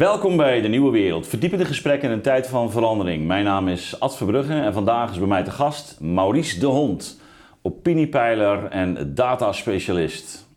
[0.00, 1.26] Welkom bij De Nieuwe Wereld.
[1.26, 3.26] Verdiepende gesprekken in een tijd van verandering.
[3.26, 7.20] Mijn naam is Ad Verbrugge en vandaag is bij mij te gast Maurice de Hond,
[7.62, 10.48] opiniepeiler en dataspecialist.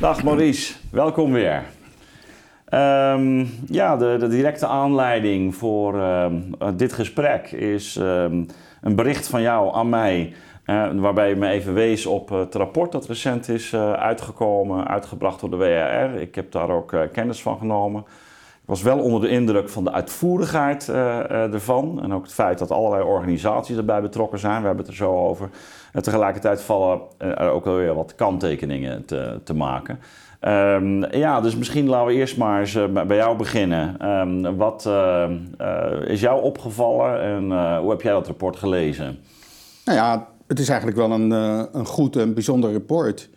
[0.00, 1.64] Dag Maurice, welkom weer.
[2.64, 6.40] Ehm, ja, de, de, directe aanleiding voor ehm,
[6.76, 8.44] dit gesprek is ehm,
[8.80, 10.34] een bericht van jou aan mij
[11.00, 15.50] waarbij je me even wees op het rapport dat recent is uh, uitgekomen, uitgebracht door
[15.50, 16.20] de WRR.
[16.20, 18.00] Ik heb daar ook uh, kennis van genomen.
[18.62, 22.02] Ik was wel onder de indruk van de uitvoerigheid ervan.
[22.02, 24.60] En ook het feit dat allerlei organisaties erbij betrokken zijn.
[24.60, 25.50] We hebben het er zo over.
[25.92, 29.98] En tegelijkertijd vallen er ook wel weer wat kanttekeningen te, te maken.
[30.40, 34.08] Um, ja, dus misschien laten we eerst maar eens bij jou beginnen.
[34.10, 34.90] Um, wat
[36.04, 37.42] is jou opgevallen en
[37.78, 39.18] hoe heb jij dat rapport gelezen?
[39.84, 43.28] Nou ja, het is eigenlijk wel een, uh, een goed en bijzonder rapport.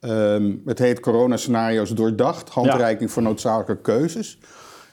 [0.00, 3.14] Um, het heet Corona-scenario's doordacht, handreiking ja.
[3.14, 4.38] voor noodzakelijke keuzes.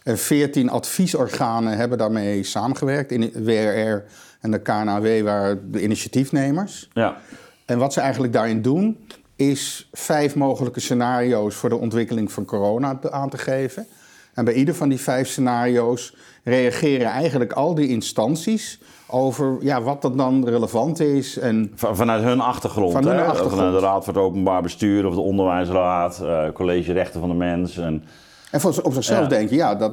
[0.04, 3.12] En veertien adviesorganen hebben daarmee samengewerkt.
[3.12, 4.04] In de WRR
[4.40, 6.90] en de KNAW waren de initiatiefnemers.
[6.94, 7.18] Ja.
[7.66, 13.00] En wat ze eigenlijk daarin doen, is vijf mogelijke scenario's voor de ontwikkeling van corona
[13.10, 13.88] aan te geven.
[14.34, 18.80] En bij ieder van die vijf scenario's reageren eigenlijk al die instanties
[19.12, 21.40] over ja, wat dat dan relevant is.
[21.40, 23.24] En Van, vanuit hun achtergrond, van hun hè?
[23.24, 23.56] achtergrond.
[23.56, 27.36] Vanuit de Raad voor het Openbaar Bestuur of de Onderwijsraad, uh, College Rechten van de
[27.36, 27.78] Mens.
[27.78, 28.04] En,
[28.52, 29.28] en voor, op zichzelf ja.
[29.28, 29.92] denk je, ja, dat,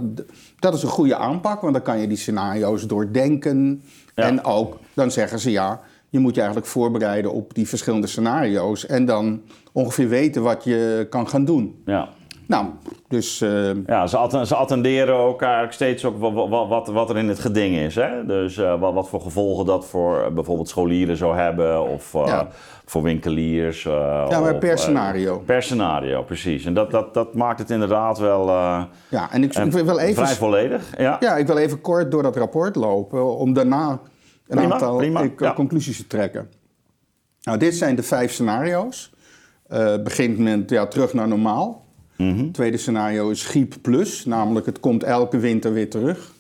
[0.58, 3.83] dat is een goede aanpak, want dan kan je die scenario's doordenken.
[4.14, 4.25] Ja.
[4.25, 8.86] En ook, dan zeggen ze ja, je moet je eigenlijk voorbereiden op die verschillende scenario's.
[8.86, 9.41] En dan
[9.72, 11.82] ongeveer weten wat je kan gaan doen.
[11.84, 12.08] Ja.
[12.48, 12.66] Nou,
[13.08, 13.42] dus...
[13.42, 13.70] Uh...
[13.86, 17.94] Ja, ze, ze, attenderen elkaar steeds ook wat, wat, wat, er in het geding is.
[17.94, 18.27] Hè?
[18.27, 22.48] Dus uh, wat, wat, voor gevolgen dat voor bijvoorbeeld scholieren zou hebben of uh, ja.
[22.84, 23.82] voor winkeliers.
[23.82, 25.38] ja, maar per scenario.
[25.38, 26.64] per scenario, precies.
[26.64, 28.46] En dat, dat, dat maakt het inderdaad wel
[29.08, 30.98] ja, en ik, ik wil even, vrij volledig.
[30.98, 31.16] Ja.
[31.20, 35.28] ja, ik wil even kort door dat rapport lopen om daarna een prima, aantal prima,
[35.37, 35.53] ja.
[35.54, 36.50] conclusies te trekken.
[37.42, 39.12] Nou, dit zijn de vijf scenario's.
[40.03, 41.87] begint met ja, terug naar normaal.
[42.19, 46.33] Mm Het tweede scenario is griep plus, namelijk het komt elke winter weer terug.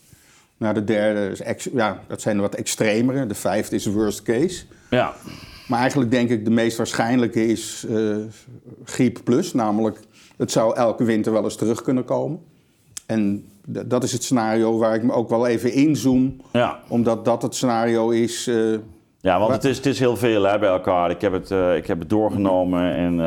[0.56, 3.26] Nou, de derde is ex, ja, dat zijn de wat extremere.
[3.26, 4.64] De vijfde is worst case.
[4.90, 5.14] Ja.
[5.68, 8.16] Maar eigenlijk denk ik de meest waarschijnlijke is uh,
[8.84, 10.00] griep plus, namelijk
[10.36, 12.40] het zou elke winter wel eens terug kunnen komen.
[13.06, 16.80] En dat is het scenario waar ik me ook wel even inzoom, ja.
[16.88, 18.48] omdat dat het scenario is.
[18.48, 18.78] Uh,
[19.20, 21.10] ja, want het is, het is heel veel hè, bij elkaar.
[21.10, 23.20] Ik heb het, uh, ik heb het doorgenomen en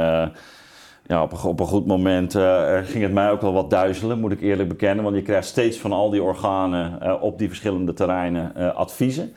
[1.12, 4.20] ja, op, een, op een goed moment uh, ging het mij ook wel wat duizelen,
[4.20, 5.04] moet ik eerlijk bekennen.
[5.04, 9.34] Want je krijgt steeds van al die organen uh, op die verschillende terreinen adviezen.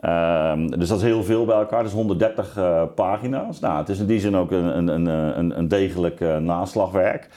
[0.00, 2.58] Ehm, dus dat is heel veel bij elkaar, dat is 130
[2.94, 3.60] pagina's.
[3.60, 7.28] Nou, het is in die zin ook een, een, een, een degelijk naslagwerk.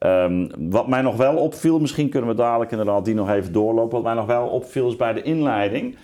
[0.00, 3.92] Um, wat mij nog wel opviel, misschien kunnen we dadelijk inderdaad die nog even doorlopen.
[3.92, 5.96] Wat mij nog wel opviel is bij de inleiding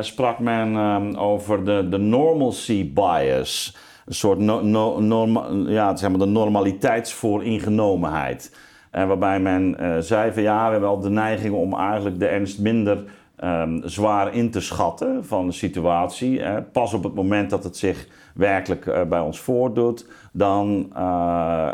[0.00, 3.76] sprak men um, over de, de normalcy bias
[4.08, 8.56] een soort no, no, norma, ja, zeg maar de normaliteitsvooringenomenheid.
[8.90, 12.26] En waarbij men uh, zei van ja, we hebben al de neiging om eigenlijk de
[12.26, 13.04] ernst minder
[13.44, 16.40] um, zwaar in te schatten van de situatie.
[16.40, 16.62] Hè.
[16.62, 20.98] Pas op het moment dat het zich werkelijk uh, bij ons voordoet, dan uh,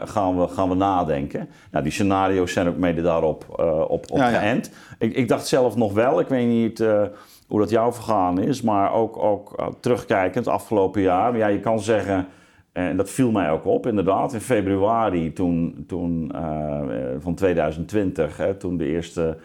[0.04, 1.48] gaan, we, gaan we nadenken.
[1.70, 3.44] Nou, die scenario's zijn ook mede daarop
[3.88, 4.70] op, op ja, geënt.
[4.98, 6.84] Ik, ik, dacht zelf nog wel, ik weet niet
[7.46, 11.36] hoe dat jou vergaan is, maar ook, ook uh, terugkijkend afgelopen jaar.
[11.36, 12.26] Ja, je kan zeggen,
[12.72, 16.80] en dat viel mij ook op, inderdaad, in februari toen, toen, uh,
[17.18, 19.36] van 2020, hè, toen de eerste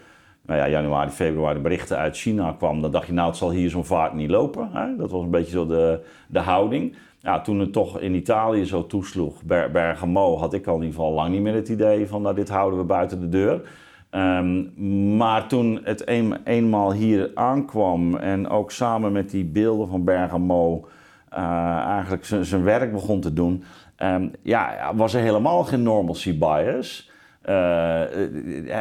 [0.46, 3.70] nou ja, januari, februari berichten uit China kwam, dan dacht je, nou, het zal hier
[3.70, 4.68] zo'n vaart niet lopen.
[4.72, 4.96] Hè?
[4.96, 6.96] Dat was een beetje zo de, de houding.
[7.18, 10.94] Ja, toen het toch in Italië zo toesloeg, Ber Bergamo, had ik al in ieder
[10.94, 13.60] geval lang niet meer het idee van, nou, dit houden we buiten de deur.
[14.10, 14.72] Um,
[15.16, 20.88] maar toen het een, eenmaal hier aankwam en ook samen met die beelden van Bergamo
[21.32, 21.38] uh,
[21.86, 23.64] eigenlijk zijn werk begon te doen,
[23.98, 27.10] um, ja, was er helemaal geen normalcy bias.
[27.44, 28.00] Uh,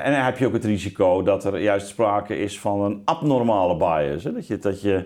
[0.05, 3.77] en dan heb je ook het risico dat er juist sprake is van een abnormale
[3.77, 4.23] bias.
[4.23, 4.33] Hè?
[4.33, 5.05] Dat je, dat je,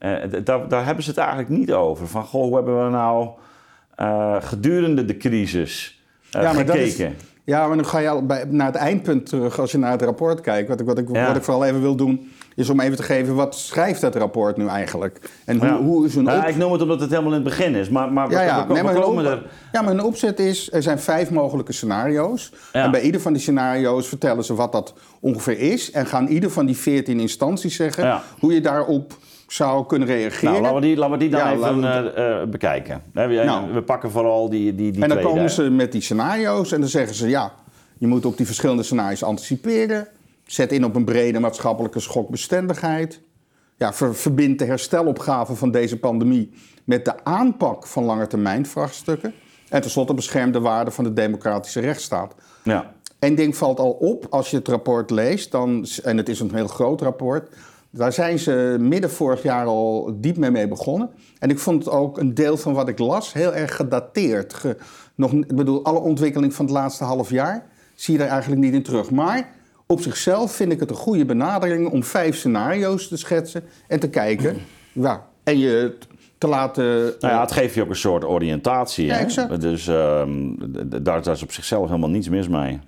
[0.00, 2.06] uh, daar, daar hebben ze het eigenlijk niet over.
[2.06, 3.30] Van goh, hoe hebben we nou
[4.40, 7.16] gedurende de crisis ja, gekeken?
[7.46, 10.02] Ja, maar dan ga je al bij, naar het eindpunt terug als je naar het
[10.02, 10.68] rapport kijkt.
[10.68, 11.26] Wat ik, wat ik, ja.
[11.26, 14.56] wat ik vooral even wil doen, is om even te geven, wat schrijft dat rapport
[14.56, 15.30] nu eigenlijk?
[15.44, 15.82] En hoe, ja.
[15.82, 18.12] hoe is een nou, Ik noem het omdat het helemaal in het begin is, maar,
[18.12, 18.66] maar, ja, ja.
[18.66, 19.42] We, nee, maar komen er...
[19.72, 22.52] Ja, maar een opzet is, er zijn vijf mogelijke scenario's.
[22.72, 25.90] En bij ieder van die scenario's vertellen ze wat dat ongeveer is.
[25.90, 30.50] En gaan ieder van die veertien instanties zeggen hoe je daarop zou kunnen reageren.
[30.50, 32.46] Nou, laten we die, laten we die dan even we...
[32.50, 33.02] bekijken.
[33.12, 36.72] We, nou, we pakken vooral die, die, die En dan komen ze met die scenario's
[36.72, 37.28] en dan zeggen ze...
[37.28, 37.52] ja,
[37.98, 40.08] je moet op die verschillende scenario's anticiperen.
[40.46, 43.20] Zet in op een brede maatschappelijke schokbestendigheid.
[43.76, 46.52] Ja, ver, verbind de herstelopgave van deze pandemie
[46.84, 49.34] met de aanpak van langetermijnvraagstukken.
[49.68, 52.34] En tenslotte bescherm de waarde van de democratische rechtsstaat.
[52.62, 52.92] Ja.
[53.18, 56.54] Eén ding valt al op als je het rapport leest, dan, en het is een
[56.54, 57.48] heel groot rapport.
[57.96, 61.10] Daar zijn ze midden vorig jaar al diep mee, mee begonnen.
[61.38, 64.76] En ik vond het ook een deel van wat ik las heel erg gedateerd.
[65.14, 68.72] nog, ik bedoel, alle ontwikkeling van het laatste half jaar zie je daar eigenlijk niet
[68.72, 69.10] in terug.
[69.10, 69.48] Maar
[69.86, 74.08] op zichzelf vind ik het een goede benadering om vijf scenario's te schetsen en te
[74.08, 74.56] kijken.
[74.92, 75.98] Ja, en je
[76.38, 76.84] te laten.
[76.84, 79.06] Nou ja, het geeft je ook een soort oriëntatie.
[79.06, 79.60] Ja, exact.
[79.60, 80.22] Dus uh,
[80.86, 82.80] daar, daar is op zichzelf helemaal niets mis mee.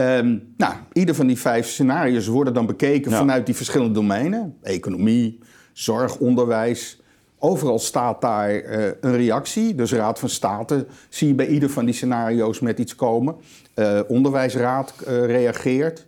[0.00, 5.38] Um, nou, ieder van die vijf scenario's worden dan bekeken vanuit die verschillende domeinen: economie,
[5.72, 7.00] zorg, onderwijs.
[7.38, 9.74] Overal staat daar uh, een reactie.
[9.74, 13.36] Dus Raad van State zie je bij ieder van die scenario's met iets komen.
[13.74, 16.06] Uh, onderwijsraad uh, reageert.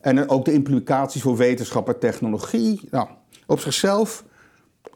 [0.00, 2.80] En ook de implicaties voor wetenschap en technologie.
[2.90, 3.08] Nou,
[3.46, 4.24] op zichzelf,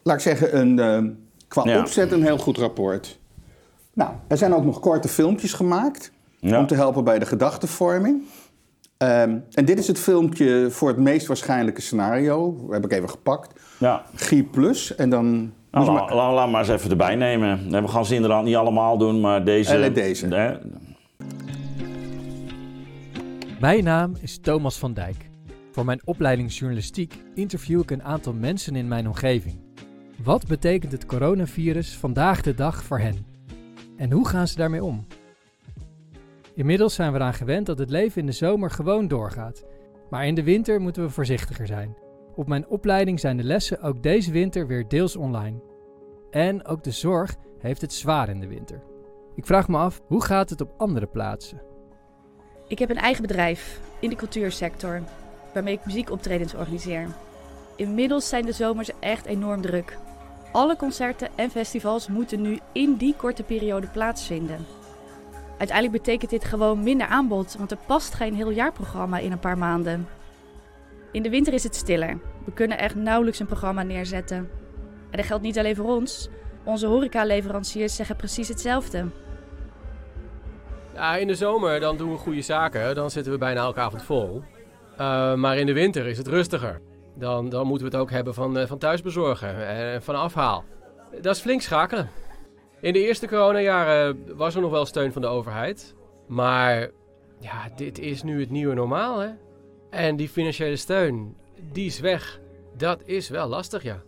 [0.03, 3.19] laat ik zeggen, een, qua opzet een heel goed rapport.
[3.93, 8.23] Nou, er zijn ook nog korte filmpjes gemaakt om te helpen bij de gedachtenvorming.
[9.03, 12.57] Um, en dit is het filmpje voor het meest waarschijnlijke scenario.
[12.61, 13.61] Dat heb ik even gepakt.
[13.77, 14.03] Ja.
[14.15, 14.95] G plus.
[14.95, 15.53] En dan.
[15.71, 16.15] Nou, maar...
[16.15, 17.71] Laat, laat maar eens even erbij nemen.
[17.81, 19.75] We gaan ze inderdaad niet allemaal doen, maar deze.
[19.75, 20.27] Alleen deze.
[20.27, 20.57] Hè?
[23.59, 25.29] Mijn naam is Thomas van Dijk.
[25.71, 29.55] Voor mijn opleiding journalistiek interview ik een aantal mensen in mijn omgeving.
[30.23, 33.25] Wat betekent het coronavirus vandaag de dag voor hen?
[33.97, 35.05] En hoe gaan ze daarmee om?
[36.59, 39.63] Inmiddels zijn we eraan gewend dat het leven in de zomer gewoon doorgaat.
[40.09, 41.97] Maar in de winter moeten we voorzichtiger zijn.
[42.35, 45.61] Op mijn opleiding zijn de lessen ook deze winter weer deels online.
[46.31, 48.81] En ook de zorg heeft het zwaar in de winter.
[49.35, 51.61] Ik vraag me af, hoe gaat het op andere plaatsen?
[52.67, 55.01] Ik heb een eigen bedrijf in de cultuursector,
[55.53, 57.07] waarmee ik muziekoptredens organiseer.
[57.75, 59.97] Inmiddels zijn de zomers echt enorm druk.
[60.51, 64.78] Alle concerten en festivals moeten nu in die korte periode plaatsvinden.
[65.59, 69.57] Uiteindelijk betekent dit gewoon minder aanbod, want er past geen heel jaarprogramma in een paar
[69.57, 70.07] maanden.
[71.11, 72.19] In de winter is het stiller.
[72.45, 74.37] We kunnen echt nauwelijks een programma neerzetten.
[75.09, 76.29] En dat geldt niet alleen voor ons.
[76.63, 79.05] Onze horecaleveranciers zeggen precies hetzelfde.
[80.93, 82.95] Ja, in de zomer dan doen we goede zaken.
[82.95, 84.43] Dan zitten we bijna elke avond vol.
[84.99, 86.81] Uh, maar in de winter is het rustiger.
[87.15, 90.63] Dan, dan moeten we het ook hebben van, uh, van thuisbezorgen en van afhaal.
[91.21, 92.09] Dat is flink schakelen.
[92.81, 95.95] In de eerste coronajaren was er nog wel steun van de overheid.
[96.27, 96.89] Maar
[97.39, 99.29] ja, dit is nu het nieuwe normaal, hè?
[99.89, 101.35] En die financiële steun,
[101.71, 102.39] die is weg.
[102.77, 104.01] Dat is wel lastig, ja.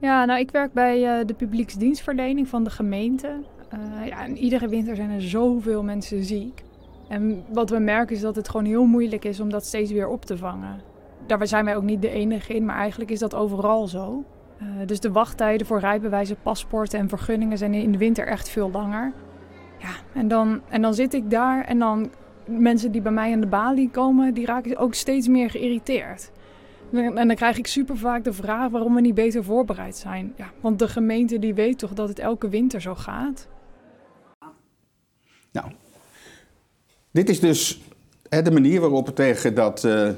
[0.00, 3.40] Ja, nou, ik werk bij uh, de publieksdienstverlening van de gemeente.
[3.74, 6.62] Uh, ja, en iedere winter zijn er zoveel mensen ziek.
[7.08, 10.08] En wat we merken is dat het gewoon heel moeilijk is om dat steeds weer
[10.08, 10.80] op te vangen.
[11.26, 14.24] Daar zijn wij ook niet de enige in, maar eigenlijk is dat overal zo.
[14.62, 18.70] Uh, dus de wachttijden voor rijbewijzen, paspoorten en vergunningen zijn in de winter echt veel
[18.70, 19.12] langer.
[19.78, 22.10] Ja, en dan, en dan zit ik daar en dan
[22.44, 26.30] mensen die bij mij aan de balie komen, die raken ook steeds meer geïrriteerd.
[26.92, 30.32] En dan krijg ik super vaak de vraag waarom we niet beter voorbereid zijn.
[30.36, 33.48] Ja, want de gemeente die weet toch dat het elke winter zo gaat.
[35.52, 35.72] Nou,
[37.10, 37.82] dit is dus
[38.28, 40.10] de manier waarop tegen dat uh,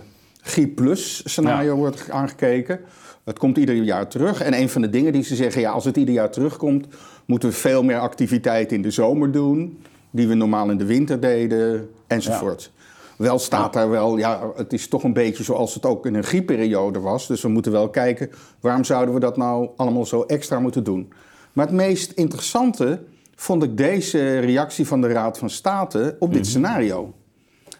[0.43, 2.81] G-plus scenario wordt aangekeken.
[3.25, 4.41] Het komt ieder jaar terug.
[4.41, 6.87] En een van de dingen die ze zeggen, ja, als het ieder jaar terugkomt,
[7.27, 11.21] moeten we veel meer activiteit in de zomer doen, die we normaal in de winter
[11.21, 12.73] deden, enzovoort.
[13.17, 16.25] Wel staat daar wel, ja, het is toch een beetje zoals het ook in een
[16.25, 17.27] griepperiode was.
[17.27, 18.31] Dus we moeten wel kijken,
[18.61, 21.13] waarom zouden we dat nou allemaal zo extra moeten doen?
[21.53, 23.03] Maar het meest interessante
[23.35, 26.51] vond ik deze reactie van de Raad van State op dit mhm.
[26.51, 27.15] scenario.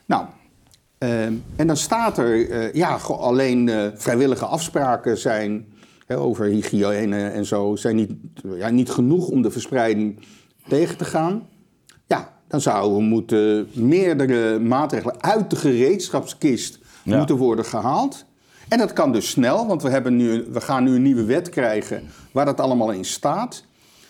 [0.07, 0.27] Nou,
[1.57, 5.67] en dan staat er, uh, ja, alleen uh, vrijwillige afspraken zijn
[6.07, 8.13] hè, over hygiëne en zo, zijn niet,
[8.57, 10.19] ja, niet genoeg om de verspreiding
[10.69, 11.49] tegen te gaan.
[12.07, 18.25] Ja, dan zouden moeten meerdere maatregelen uit de gereedschapskist moeten worden gehaald.
[18.69, 21.49] En dat kan dus snel, want we, hebben nu, we gaan nu een nieuwe wet
[21.49, 22.03] krijgen
[22.33, 23.65] waar dat allemaal in staat.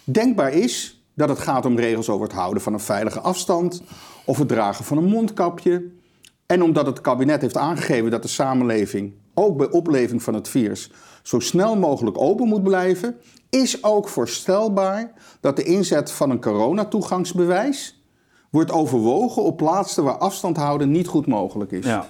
[0.05, 3.83] Denkbaar is dat het gaat om regels over het houden van een veilige afstand
[4.25, 5.99] of het dragen van een mondkapje.
[6.51, 10.91] En omdat het kabinet heeft aangegeven dat de samenleving, ook bij opleving van het virus,
[11.23, 13.17] zo snel mogelijk open moet blijven,
[13.51, 18.03] is ook voorstelbaar dat de inzet van een coronatoegangsbewijs
[18.51, 21.85] wordt overwogen op plaatsen waar afstand houden niet goed mogelijk is.
[21.85, 22.09] Ja.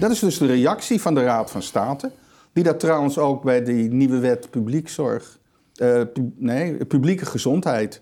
[0.00, 2.10] Dat is dus de reactie van de Raad van State.
[2.52, 5.38] Die dat trouwens ook bij die nieuwe wet publiekzorg,
[5.76, 6.00] uh,
[6.36, 8.00] nee, publieke gezondheid,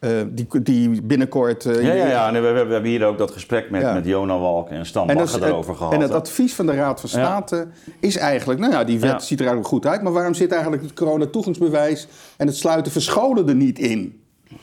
[0.00, 1.64] uh, die, die binnenkort...
[1.64, 2.30] Uh, ja, ja, ja.
[2.30, 3.94] Nee, we, we, hebben hier ook dat gesprek met, ja.
[3.94, 5.92] met Jona Walk en Stan Bakker erover gehad.
[5.92, 7.68] En het advies van de Raad van State
[8.00, 8.60] is eigenlijk...
[8.60, 10.02] Nou ja, die wet ziet er eigenlijk goed uit...
[10.02, 12.08] maar waarom zit eigenlijk het corona-toegangsbewijs...
[12.36, 14.22] en het sluiten van scholen er niet in?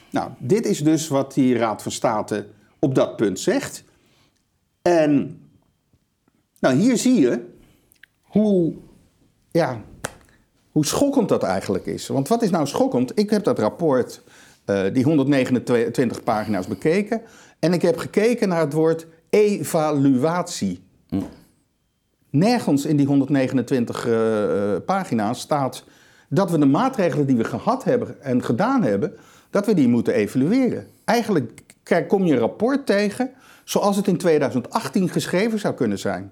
[0.09, 2.47] Nou, dit is dus wat die Raad van State
[2.79, 3.83] op dat punt zegt.
[4.81, 5.39] En
[6.59, 7.45] nou, hier zie je
[8.21, 8.73] hoe,
[9.51, 9.81] ja,
[10.71, 12.07] hoe schokkend dat eigenlijk is.
[12.07, 13.19] Want wat is nou schokkend?
[13.19, 14.21] Ik heb dat rapport,
[14.65, 17.21] uh, die 129 pagina's bekeken.
[17.59, 20.83] En ik heb gekeken naar het woord evaluatie.
[21.09, 21.21] Hm.
[22.29, 25.83] Nergens in die 129 uh, pagina's staat
[26.29, 29.13] dat we de maatregelen die we gehad hebben en gedaan hebben,
[29.49, 30.87] dat we die moeten evalueren.
[31.05, 31.63] Eigenlijk
[32.07, 33.31] kom je een rapport tegen
[33.63, 36.31] zoals het in 2018 geschreven zou kunnen zijn.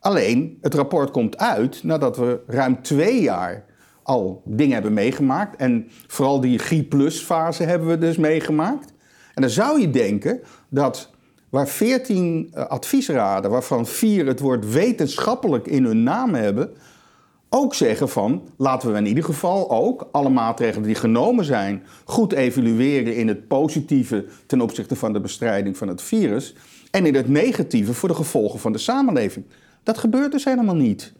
[0.00, 3.64] Alleen, het rapport komt uit nadat we ruim twee jaar
[4.08, 5.56] al dingen hebben meegemaakt.
[5.56, 8.92] En vooral die G-plus-fase hebben we dus meegemaakt.
[9.34, 11.10] En dan zou je denken dat
[11.48, 16.70] waar 14 eh, adviesraden, waarvan vier het woord wetenschappelijk in hun naam hebben,
[17.48, 22.32] ook zeggen van laten we in ieder geval ook alle maatregelen die genomen zijn goed
[22.32, 26.54] evalueren in het positieve ten opzichte van de bestrijding van het virus
[26.90, 29.44] en in het negatieve voor de gevolgen van de samenleving.
[29.82, 31.12] Dat gebeurt dus helemaal niet.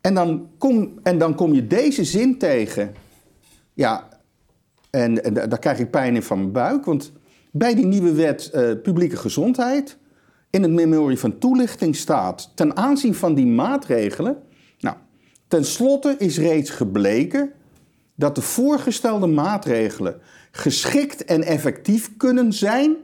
[0.00, 2.94] En dan kom, en dan kom je deze zin tegen.
[3.74, 4.08] Ja,
[4.90, 6.84] en, en daar krijg ik pijn in van mijn buik.
[6.84, 7.12] Want
[7.52, 9.98] bij die nieuwe wet uh, publieke gezondheid,
[10.50, 14.42] in het memorie van toelichting staat, ten aanzien van die maatregelen.
[14.78, 14.96] Nou,
[15.48, 17.52] ten slotte is reeds gebleken
[18.14, 22.96] dat de voorgestelde maatregelen geschikt en effectief kunnen zijn,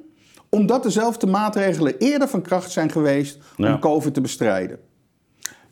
[0.49, 4.79] omdat dezelfde maatregelen eerder van kracht zijn geweest om COVID te bestrijden.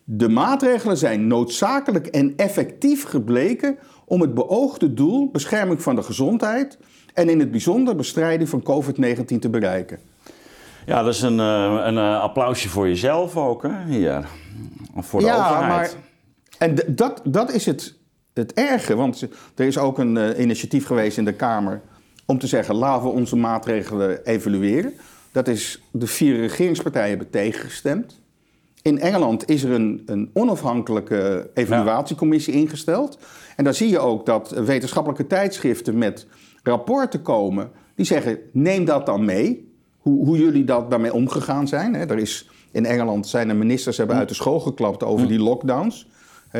[0.07, 6.77] De maatregelen zijn noodzakelijk en effectief gebleken om het beoogde doel, bescherming van de gezondheid
[7.13, 9.99] en in het bijzonder bestrijding van COVID-19 te bereiken.
[10.85, 14.27] Ja, dat is een, eh, een eh, applausje voor jezelf ook, hè, hier.
[14.95, 15.67] Voor de ja, overheid.
[15.67, 17.97] Maar, en dat, dat is het,
[18.33, 21.81] het erge, want er is ook een uh, initiatief geweest in de Kamer
[22.25, 24.93] om te zeggen, laten we onze maatregelen evalueren.
[25.31, 28.23] Dat is, de vier regeringspartijen hebben tegengestemd.
[28.85, 33.17] In Engeland is er een, een onafhankelijke evaluatiecommissie ingesteld.
[33.55, 36.27] En daar zie je ook dat wetenschappelijke tijdschriften met
[36.63, 39.73] rapporten komen die zeggen: neem dat dan mee.
[39.97, 41.95] Hoe, hoe jullie dat daarmee omgegaan zijn.
[41.95, 46.07] Er is, in Engeland zijn er ministers hebben uit de school geklapt over die lockdowns.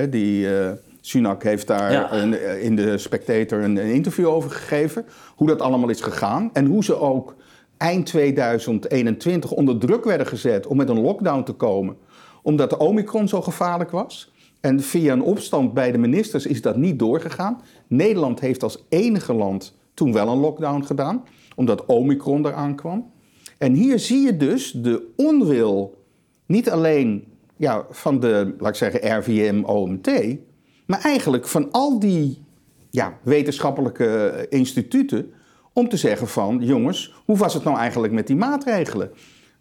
[0.10, 5.05] die, uh, Sunak heeft daar een, in de Spectator een, een, interview over gegeven.
[5.36, 6.50] Hoe dat allemaal is gegaan.
[6.53, 7.36] En hoe ze ook
[7.77, 11.98] eind 2021 onder druk werden gezet om met een lockdown te komen
[12.46, 14.32] omdat de Omicron zo gevaarlijk was.
[14.62, 17.62] En via een opstand bij de ministers is dat niet doorgegaan.
[17.88, 21.24] Nederland heeft als enige land toen wel een lockdown gedaan,
[21.56, 23.12] omdat Omicron eraan kwam.
[23.58, 26.04] En hier zie je dus de onwil,
[26.46, 27.24] niet alleen
[27.58, 30.38] ja, van de, laat ik zeggen, RVM, OMT,
[30.86, 32.44] maar eigenlijk van al die
[32.90, 35.32] ja, wetenschappelijke instituten,
[35.74, 39.12] om te zeggen van, jongens, hoe was het nou eigenlijk met die maatregelen?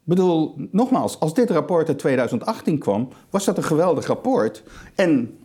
[0.04, 4.62] Bedoel, nogmaals, als dit rapport uit 2018 kwam, was dat een geweldig rapport.
[4.94, 5.38] En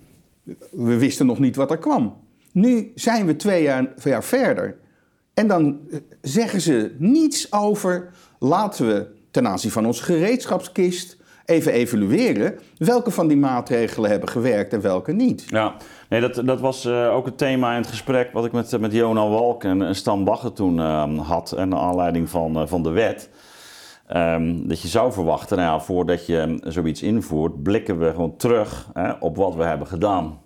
[0.71, 2.17] we wisten nog niet wat er kwam.
[2.51, 4.77] Nu zijn we twee jaar, verder.
[5.33, 5.79] En dan
[6.21, 13.27] zeggen ze niets over, laten we ten aanzien van onze gereedschapskist even evalueren welke van
[13.27, 15.45] die maatregelen hebben gewerkt en welke niet.
[15.47, 15.75] Ja,
[16.09, 18.93] nee, dat, dat was uh, ook het thema in het gesprek wat ik met, met
[18.93, 21.51] Jona Walk en, Stan Bagger toen uh, had.
[21.51, 23.29] En de aanleiding van, van de wet.
[24.09, 29.11] Ehm, dat je zou verwachten, nou voordat je zoiets invoert, blikken we gewoon terug hè,
[29.11, 30.39] op wat we hebben gedaan.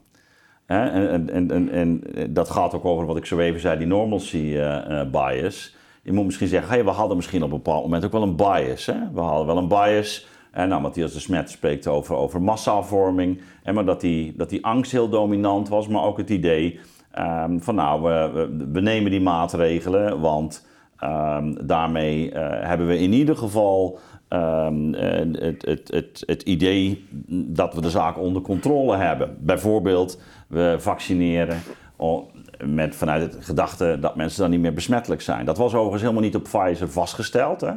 [0.65, 0.85] Hè?
[0.87, 4.37] En, en, en, en, dat gaat ook over wat ik zo even zei, die normalcy
[4.37, 5.75] uh, bias.
[6.01, 8.85] Je moet misschien zeggen, we hadden misschien op een bepaald moment ook wel een bias.
[8.85, 8.97] Hè?
[9.13, 10.27] We hadden wel een bias.
[10.51, 13.41] En nou, Matthias de Smet spreekt over, over massavorming.
[13.63, 16.79] En maar dat die, dat die angst heel dominant was, maar ook het idee
[17.19, 20.65] um, van nou, we, we nemen die maatregelen, want
[21.03, 27.73] Um, daarmee uh, hebben we in ieder geval um, het, het, het, het idee dat
[27.73, 29.37] we de zaak onder controle hebben.
[29.39, 31.57] Bijvoorbeeld, we vaccineren
[32.65, 35.45] met, vanuit het gedachte dat mensen dan niet meer besmettelijk zijn.
[35.45, 37.61] Dat was overigens helemaal niet op Pfizer vastgesteld.
[37.61, 37.71] Hè?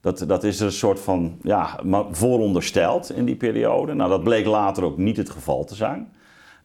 [0.00, 1.78] Dat, dat is een soort van ja,
[2.10, 3.94] voorondersteld in die periode.
[3.94, 6.12] Nou, dat bleek later ook niet het geval te zijn.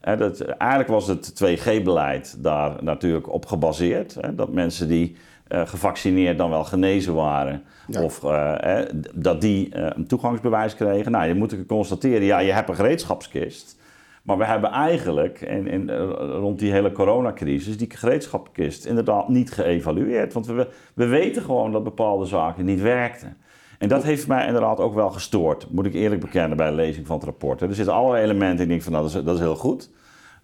[0.00, 4.16] dat, eigenlijk was het 2G-beleid daar natuurlijk op gebaseerd.
[4.36, 5.16] Dat mensen die
[5.48, 7.62] uh, gevaccineerd dan wel genezen waren.
[8.02, 8.80] Of uh,
[9.14, 11.12] dat die uh, een toegangsbewijs kregen.
[11.12, 13.76] Nou, je moet constateren, ja, je hebt een gereedschapskist.
[14.22, 20.32] Maar we hebben eigenlijk in, in, rond die hele coronacrisis die gereedschapkist inderdaad niet geëvalueerd.
[20.32, 23.36] Want we, we weten gewoon dat bepaalde zaken niet werkten.
[23.78, 27.06] En dat heeft mij inderdaad ook wel gestoord, moet ik eerlijk bekennen bij de lezing
[27.06, 27.60] van het rapport.
[27.60, 29.90] Er zitten allerlei elementen ik denk van nou, dat is, dat is heel goed.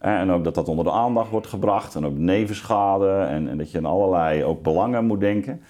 [0.04, 3.70] En ook dat dat onder de aandacht wordt gebracht en ook nevenschade en, en dat
[3.70, 5.60] je aan allerlei ook belangen moet denken.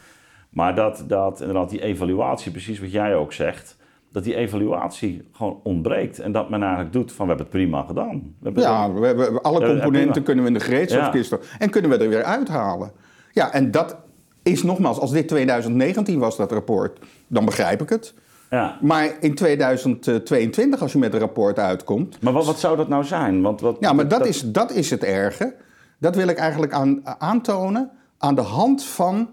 [0.50, 3.76] Maar dat, dat inderdaad die evaluatie, precies wat jij ook zegt,
[4.12, 6.18] dat die evaluatie gewoon ontbreekt.
[6.18, 8.34] En dat men eigenlijk doet van we hebben het prima gedaan.
[8.38, 11.38] We ja, we hebben alle componenten kunnen we in de gereedschapskist ja.
[11.58, 12.92] en kunnen we er weer uithalen.
[13.32, 13.96] Ja, en dat
[14.42, 18.14] is nogmaals, als dit 2019 was, dat rapport, dan begrijp ik het.
[18.54, 18.78] Ja.
[18.80, 22.22] Maar in 2022, als je met een rapport uitkomt.
[22.22, 23.42] Maar wat, wat zou dat nou zijn?
[23.42, 25.54] Want wat, ja, maar dat, Is, dat is het erge.
[25.98, 29.28] Dat wil ik eigenlijk aan, aantonen aan de hand van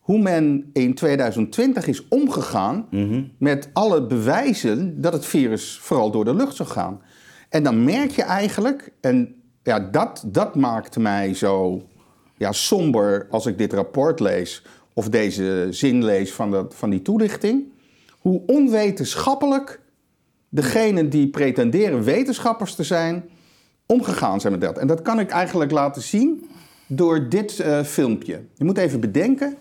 [0.00, 3.22] hoe men in 2020 is omgegaan mhm.
[3.38, 7.00] met alle bewijzen dat het virus vooral door de lucht zou gaan.
[7.48, 11.82] En dan merk je eigenlijk, en ja, dat, dat maakt mij zo
[12.36, 14.62] ja, somber als ik dit rapport lees
[14.94, 17.71] of deze zin lees van, dat, van die toelichting,
[18.22, 19.80] hoe onwetenschappelijk
[20.48, 23.24] degenen die pretenderen wetenschappers te zijn,
[23.86, 24.78] omgegaan zijn met dat.
[24.78, 26.50] En dat kan ik eigenlijk laten zien
[26.86, 28.40] door dit uh, filmpje.
[28.54, 29.56] Je moet even bedenken,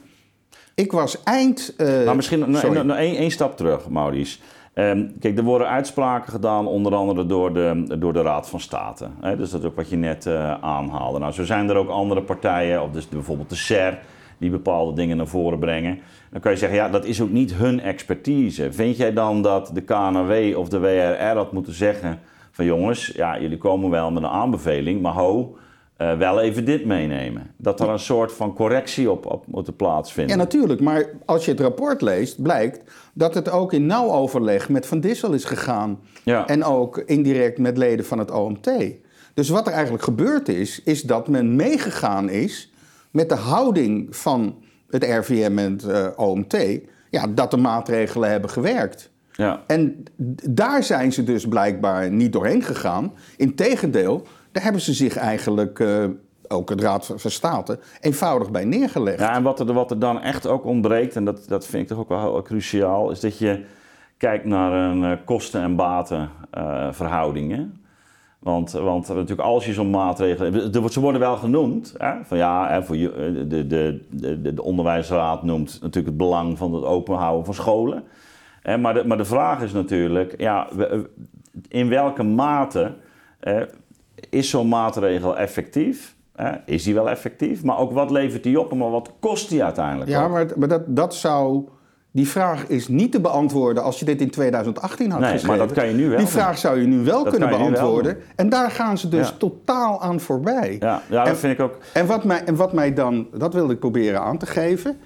[0.76, 1.74] ik was eind.
[1.78, 2.52] Uh, maar misschien
[2.86, 4.40] nog één stap terug, Maurice.
[4.74, 9.08] Um, kijk, er worden uitspraken gedaan, onder andere door de, door de Raad van State.
[9.22, 9.38] Hè?
[9.38, 11.20] Dus dat is ook wat je net uh, aanhaalde.
[11.20, 14.00] Nou, zo zijn er ook andere partijen, of dus bijvoorbeeld de SER,
[14.38, 16.00] die bepaalde dingen naar voren brengen.
[16.32, 18.72] Dan kan je zeggen, ja, dat is ook niet hun expertise.
[18.72, 22.20] Vind jij dan dat de KNW of de WRR had moeten zeggen
[22.52, 25.58] van jongens, ja, jullie komen wel met een aanbeveling, maar ho,
[25.98, 27.52] uh, wel even dit meenemen.
[27.58, 30.38] Dat er een soort van correctie op, op moet plaatsvinden.
[30.38, 30.82] Ja, natuurlijk.
[30.82, 35.00] Maar als je het rapport leest, blijkt dat het ook in nauw overleg met Van
[35.00, 36.00] Dissel is gegaan.
[36.24, 36.48] Ja.
[36.48, 38.72] En ook indirect met leden van het OMT.
[39.34, 42.72] Dus wat er eigenlijk gebeurd is, is dat men meegegaan is
[43.12, 44.56] met de houding van
[44.92, 46.58] het RVM en het uh, OMT.
[47.10, 49.12] Ja, dat de maatregelen hebben gewerkt.
[49.32, 49.62] Ja.
[49.68, 50.04] En
[50.50, 53.14] daar zijn ze dus blijkbaar niet doorheen gegaan.
[53.38, 56.06] Integendeel, daar hebben ze zich eigenlijk, uh,
[56.48, 59.20] ook het Raad van State, eenvoudig bij neergelegd.
[59.20, 61.90] Ja, en wat er, wat er dan echt ook ontbreekt, en dat, dat vind ik
[61.90, 63.66] toch ook wel heel cruciaal, is dat je
[64.18, 67.82] kijkt naar een uh, kosten- en batenverhoudingen.
[68.42, 70.92] Want, want natuurlijk als je zo'n maatregelen...
[70.92, 71.94] Ze worden wel genoemd.
[71.98, 76.58] Hè, van ja, voor je, eh, de, de, de, de onderwijsraad noemt natuurlijk het belang
[76.58, 78.04] van het openhouden van scholen.
[78.62, 80.68] Hè, maar, de, maar de vraag is natuurlijk, ja,
[81.68, 82.94] in welke mate
[84.30, 86.16] is zo'n maatregel effectief?
[86.66, 87.64] Is die wel effectief?
[87.64, 90.10] Maar ook wat levert die op en wat kost die uiteindelijk?
[90.10, 91.68] Ja, maar, maar dat, dat zou.
[92.14, 95.58] Die vraag is niet te beantwoorden als je dit in 2018 had nee, geschreven.
[95.58, 98.18] maar dat kan je nu wel Die vraag zou je nu wel kunnen beantwoorden.
[98.36, 100.78] En daar gaan ze dus totaal aan voorbij.
[100.80, 101.78] Ja, ja dat vind ik ook.
[101.94, 104.98] En wat, mij, en wat mij dan, dat wilde ik proberen aan te geven.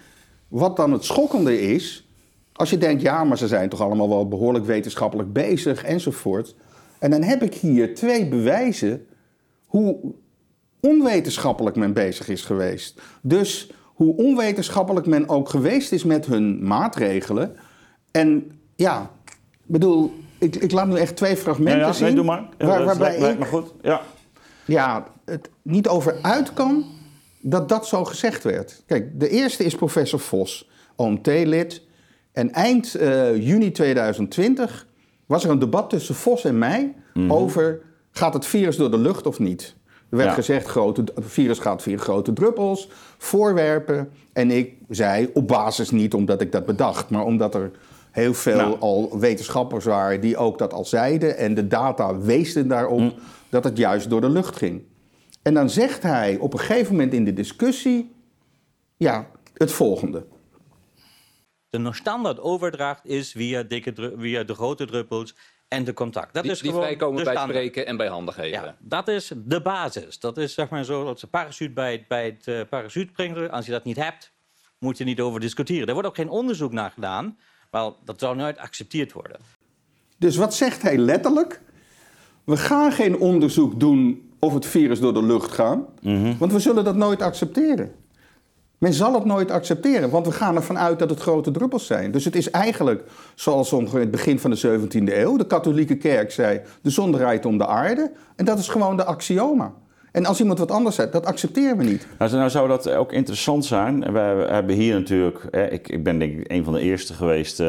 [0.48, 2.08] Wat dan het schokkende is,
[2.54, 6.56] als je denkt, ja, maar ze zijn toch allemaal wel behoorlijk wetenschappelijk bezig enzovoort.
[7.00, 9.06] En dan heb ik hier twee bewijzen
[9.66, 9.98] hoe
[10.80, 13.02] onwetenschappelijk men bezig is geweest.
[13.22, 17.56] Dus hoe onwetenschappelijk men ook geweest is met hun maatregelen.
[18.12, 19.12] En ja,
[19.66, 22.06] bedoel, ik, ik laat nu echt twee fragmenten ja, ja, zien.
[22.06, 22.50] Nee, doe maar.
[22.58, 23.74] waar, waarbij lijkt, me goed.
[23.82, 24.02] Ja.
[24.66, 26.86] ja, het niet over uit kan
[27.42, 28.84] dat dat zo gezegd werd.
[28.86, 31.82] Kijk, de eerste is professor Vos, OMT-lid.
[32.32, 34.88] En eind uh, juni 2020
[35.26, 37.32] was er een debat tussen Vos en mij mhm.
[37.32, 37.82] over
[38.12, 39.76] gaat het virus door de lucht of niet.
[40.10, 44.10] Er werd gezegd, grote, het virus gaat via grote druppels, voorwerpen.
[44.34, 47.72] En ik zei op basis niet omdat ik dat bedacht, maar omdat er
[48.12, 51.38] heel veel al wetenschappers waren die ook dat al zeiden.
[51.38, 53.14] En de data wezen daarop mm.
[53.50, 54.84] dat het juist door de lucht ging.
[55.42, 58.16] En dan zegt hij op een gegeven moment in de discussie,
[58.98, 60.26] ja, het volgende.
[61.70, 65.36] De standaard overdracht is via, dikke, via de grote druppels
[65.68, 66.34] en de contact.
[66.34, 68.50] Dat die, is die vrijkomen bij spreken en bij handen geven.
[68.50, 70.20] Ja, dat is de basis.
[70.20, 73.52] Dat is zeg maar zo dat ze parachute bij, bij het uh, parachute brengen.
[73.52, 74.32] Als je dat niet hebt,
[74.80, 75.88] moet je niet over discussiëren.
[75.88, 77.38] Er wordt ook geen onderzoek naar gedaan,
[77.72, 79.40] maar dat zou nooit geaccepteerd worden.
[80.18, 81.62] Dus wat zegt hij letterlijk?
[82.44, 86.38] We gaan geen onderzoek doen of het virus door de lucht gaat, mhm.
[86.38, 87.96] want we zullen dat nooit accepteren.
[88.78, 92.12] Men zal het nooit accepteren, want we gaan ervan uit dat het grote druppels zijn.
[92.12, 93.04] Dus het is eigenlijk
[93.36, 95.38] zoals ongeveer het begin van de 17e eeuw.
[95.38, 98.12] De katholieke kerk zei, de zon draait om de aarde.
[98.36, 99.74] En dat is gewoon de axioma.
[100.12, 102.08] En als iemand wat anders zegt, dat accepteren we niet.
[102.18, 104.14] Nou, nou zou dat ook interessant zijn.
[104.14, 105.40] We hebben hier natuurlijk,
[105.72, 107.64] ik, ik ben denk ik een van de eerste geweest...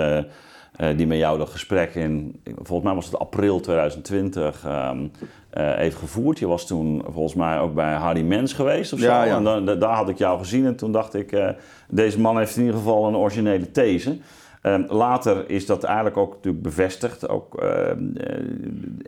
[0.80, 5.06] Uh, die met jou dat gesprek in, volgens mij was het april 2020, ehm,
[5.50, 6.38] heeft gevoerd.
[6.38, 9.06] Je was toen volgens mij ook bij Hardy Mens geweest of zo.
[9.06, 9.36] Ja, ja.
[9.36, 11.54] En dan, daar had ik jou gezien en toen dacht ik,
[11.88, 14.18] deze man heeft in ieder geval een originele these.
[14.66, 17.28] Ehm, later is dat eigenlijk ook natuurlijk bevestigd.
[17.28, 18.04] Ook, ehm,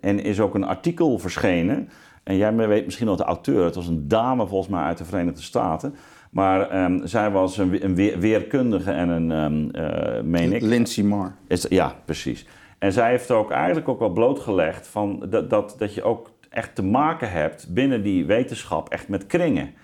[0.00, 1.88] en is ook een artikel verschenen.
[2.22, 3.64] En jij weet misschien nog de auteur.
[3.64, 5.94] Het was een dame volgens mij uit de Verenigde Staten.
[6.31, 10.62] Maar um, zij was een, een weerkundige en een, um, uh, meen ik...
[10.62, 11.35] Lindsay Marr.
[11.49, 12.47] Is, ja, precies.
[12.79, 16.75] En zij heeft ook eigenlijk ook wel blootgelegd van dat, dat, dat je ook echt
[16.75, 19.75] te maken hebt binnen die wetenschap echt met kringen.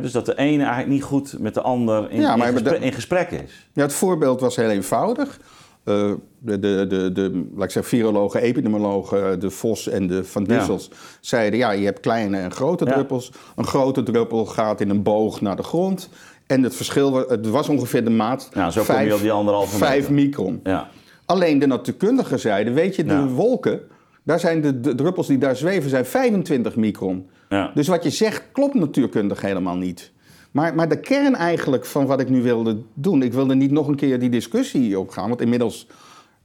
[0.00, 3.30] dus dat de ene eigenlijk niet goed met de ander in, in, gesprek, in gesprek
[3.30, 3.68] is.
[3.72, 5.40] Ja, het voorbeeld was heel eenvoudig.
[5.88, 10.44] Uh, de, de, de, de, laat ik zeggen, virologen, epidemiologen, de Vos en de Van
[10.44, 13.32] Dissels, zeiden: ja, je hebt kleine en grote druppels.
[13.56, 16.08] Een grote druppel gaat in een boog naar de grond.
[16.46, 18.48] En het verschil het was ongeveer de maat.
[18.52, 20.60] Ja, zo vijf, kom je op die anderhalve 5 micron.
[20.62, 20.88] Ja.
[21.26, 23.80] Alleen de natuurkundigen zeiden: weet je, de wolken,
[24.22, 27.28] daar zijn de, de, druppels die daar zweven, zijn 25 micron.
[27.48, 27.70] Ja.
[27.74, 30.12] Dus wat je zegt klopt natuurkundig helemaal niet.
[30.56, 33.88] Maar, maar de kern eigenlijk van wat ik nu wilde doen, ik wilde niet nog
[33.88, 35.86] een keer die discussie opgaan, want inmiddels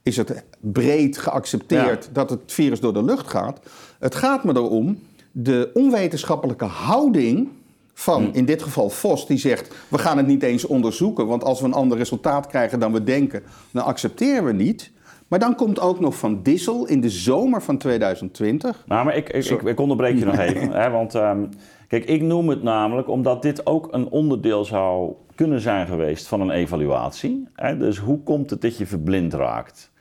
[0.02, 3.60] is het breed geaccepteerd dat het virus door de lucht gaat.
[3.98, 4.98] Het gaat me erom
[5.30, 7.48] de onwetenschappelijke houding
[7.94, 8.30] van, hm.
[8.32, 11.66] in dit geval Vos, die zegt: we gaan het niet eens onderzoeken, want als we
[11.66, 14.90] een ander resultaat krijgen dan we denken, dan accepteren we niet.
[15.28, 18.84] Maar dan komt ook nog Van Dissel in de zomer van 2020.
[18.86, 20.70] Nou, maar ik, ik, ik, onderbreek je nog even.
[20.70, 21.48] Hè, want um,
[21.92, 26.40] kijk, ik noem het namelijk omdat dit ook een onderdeel zou kunnen zijn geweest van
[26.40, 27.48] een evaluatie.
[27.54, 27.76] Hè?
[27.76, 29.92] Dus hoe komt het dat je verblind raakt?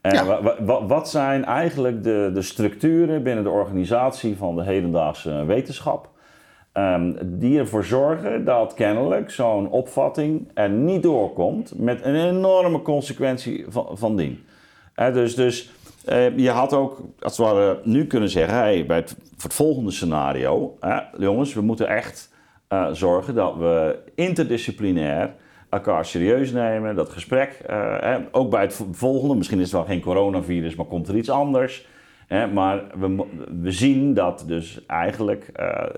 [0.00, 0.26] En
[0.86, 6.10] wat zijn eigenlijk de, de structuren binnen de organisatie van de hedendaagse wetenschap?
[6.72, 13.64] Um, die ervoor zorgen dat kennelijk zo'n opvatting er niet doorkomt met een enorme consequentie
[13.68, 14.44] van, van dien.
[14.94, 15.70] dus dus
[16.08, 19.90] uh, je had ook, als het ware, nu kunnen zeggen: bij het, voor het volgende
[19.90, 20.78] scenario,
[21.18, 22.34] jongens, we moeten echt
[22.72, 25.34] uh, zorgen dat we interdisciplinair
[25.70, 27.60] elkaar serieus nemen, dat gesprek.
[27.70, 31.30] Uh, ook bij het volgende, misschien is het wel geen coronavirus, maar komt er iets
[31.30, 31.86] anders.
[32.26, 33.24] Hè, maar we,
[33.62, 35.50] we zien dat dus eigenlijk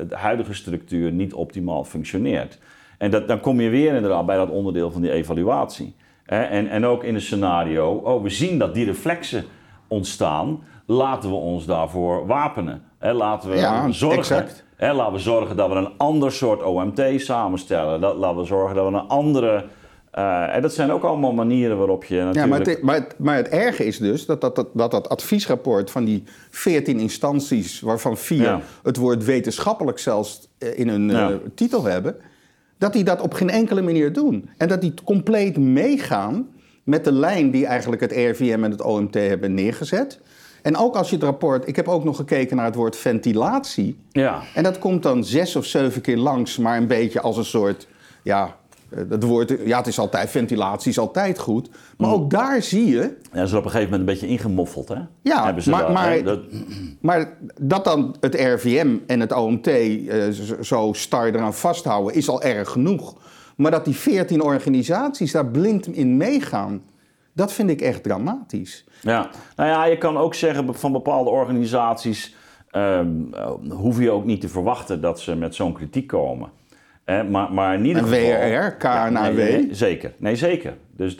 [0.08, 2.58] de huidige structuur niet optimaal functioneert.
[2.98, 5.94] En dat, dan kom je weer inderdaad bij dat onderdeel van die evaluatie.
[6.24, 9.44] Hè, en, en ook in een scenario, oh, we zien dat die reflexen
[9.88, 12.82] ontstaan, laten we ons daarvoor wapenen.
[12.98, 14.18] Hè, laten we ja, zorgen.
[14.18, 18.00] Exact laten we zorgen dat we een ander soort OMT samenstellen.
[18.00, 19.64] Dat, laten we zorgen dat we een andere.
[20.14, 22.44] Uh, en dat zijn ook allemaal manieren waarop je natuurlijk...
[22.44, 25.08] Ja, maar het, maar het, maar het erge is dus dat dat, dat, dat, dat
[25.08, 27.80] adviesrapport van die 14 instanties...
[27.80, 32.16] waarvan vier het woord wetenschappelijk zelfs eh, in hun uh, titel hebben...
[32.78, 34.50] dat die dat op geen enkele manier doen.
[34.56, 36.48] En dat die compleet meegaan
[36.88, 40.20] met de lijn die eigenlijk het RVM en het OMT hebben neergezet...
[40.62, 41.68] En ook als je het rapport.
[41.68, 43.98] Ik heb ook nog gekeken naar het woord ventilatie.
[44.10, 44.42] Ja.
[44.54, 47.86] En dat komt dan zes of zeven keer langs, maar een beetje als een soort.
[48.22, 48.56] Ja,
[49.08, 51.70] het woord, ja, het is altijd, ventilatie is altijd goed.
[51.96, 52.14] Maar mm.
[52.14, 53.16] ook daar zie je...
[53.32, 54.98] Ja, ze op een gegeven moment een beetje ingemoffeld, hè?
[55.22, 56.40] Ja, Hebben ze maar, maar, dat...
[57.00, 60.24] maar dat dan het RVM en het OMT uh,
[60.60, 62.14] zo star eraan vasthouden...
[62.14, 63.14] is al erg genoeg.
[63.58, 66.82] Maar dat die veertien organisaties daar blind in meegaan...
[67.32, 68.84] dat vind ik echt dramatisch.
[69.00, 72.34] Ja, nou ja, je kan ook zeggen van bepaalde organisaties
[72.72, 73.30] um,
[73.70, 76.50] hoef je ook niet te verwachten dat ze met zo'n kritiek komen.
[77.04, 78.18] maar, maar in ieder geval...
[78.18, 79.36] WRR, KNAW?
[79.36, 80.12] nee, zeker.
[80.16, 80.76] Nee, zeker.
[80.96, 81.16] Dus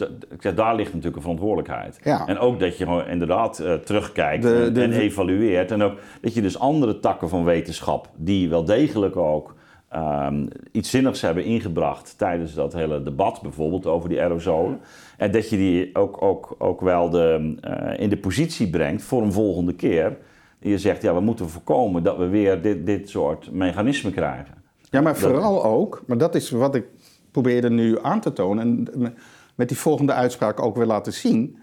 [0.55, 1.99] daar ligt natuurlijk een verantwoordelijkheid.
[2.03, 2.27] Ja.
[2.27, 5.71] En ook dat je gewoon inderdaad uh, terugkijkt en, evalueert.
[5.71, 8.09] En ook dat je dus andere takken van wetenschap...
[8.17, 9.57] die wel degelijk ook
[9.97, 12.19] um, iets zinnigs hebben ingebracht...
[12.19, 14.81] tijdens dat hele debat bijvoorbeeld over die aerosolen...
[15.17, 19.23] En dat je die ook, ook, ook wel de, uh, in de positie brengt voor
[19.23, 20.17] een volgende keer.
[20.59, 24.55] Je zegt, ja, we moeten voorkomen dat we weer dit, dit soort mechanismen krijgen.
[24.91, 26.85] Ja, maar vooral ook, maar dat is wat ik
[27.31, 28.89] probeerde nu aan te tonen...
[28.93, 29.15] en
[29.55, 31.59] met die volgende uitspraak ook weer laten zien...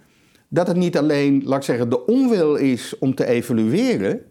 [0.47, 4.21] dat het niet alleen, laat ik zeggen, de onwil is om te evalueren...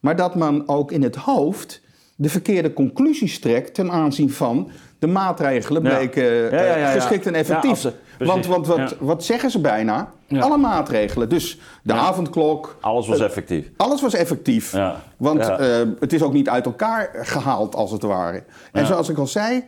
[0.00, 1.82] maar dat man ook in het hoofd
[2.20, 7.86] de verkeerde conclusies trekt ten aanzien van de maatregelen bleken eh, geschikt en effectief.
[8.18, 10.12] want want wat, wat zeggen ze bijna?
[10.38, 11.28] Alle maatregelen.
[11.28, 12.76] Dus de avondklok.
[12.80, 13.70] Alles was effectief.
[13.76, 14.74] Alles was effectief.
[15.16, 15.56] Want uh,
[16.00, 18.44] het is ook niet uit elkaar gehaald, als het ware.
[18.72, 19.64] En zoals ik al zei.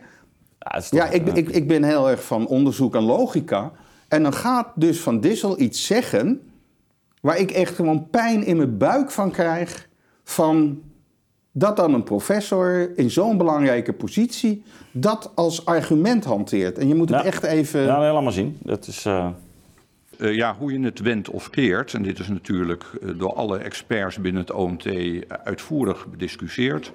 [0.89, 3.71] Ja, ik, ik, ik ben heel erg van onderzoek en logica.
[4.07, 6.41] En dan gaat dus Van Dissel iets zeggen.
[7.21, 9.87] waar ik echt gewoon pijn in mijn buik van krijg.
[10.23, 10.81] Van
[11.51, 16.77] dat dan een professor in zo'n belangrijke positie dat als argument hanteert.
[16.77, 17.81] En je moet het echt even.
[17.81, 18.57] Ja, helemaal zien.
[18.63, 19.05] Dat is.
[19.05, 19.27] Uh...
[20.17, 22.85] uh, ja, hoe je het wendt of keert, en dit is natuurlijk
[23.17, 24.85] door alle experts binnen het OMT
[25.43, 26.91] uitvoerig bediscussieerd.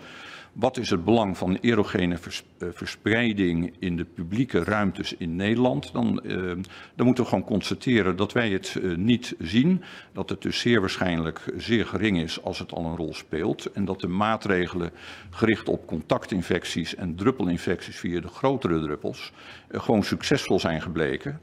[0.58, 5.92] Wat is het belang van erogene eh, verspreiding in de publieke ruimtes in Nederland?
[5.92, 6.52] Dan, uh,
[6.94, 9.82] dan moeten we gewoon constateren dat wij het uh, niet zien.
[10.12, 13.72] Dat het dus zeer waarschijnlijk zeer gering is als het al een rol speelt.
[13.72, 14.90] En dat de maatregelen
[15.30, 19.32] gericht op contactinfecties en druppelinfecties via de grotere druppels
[19.70, 21.40] gewoon succesvol zijn gebleken.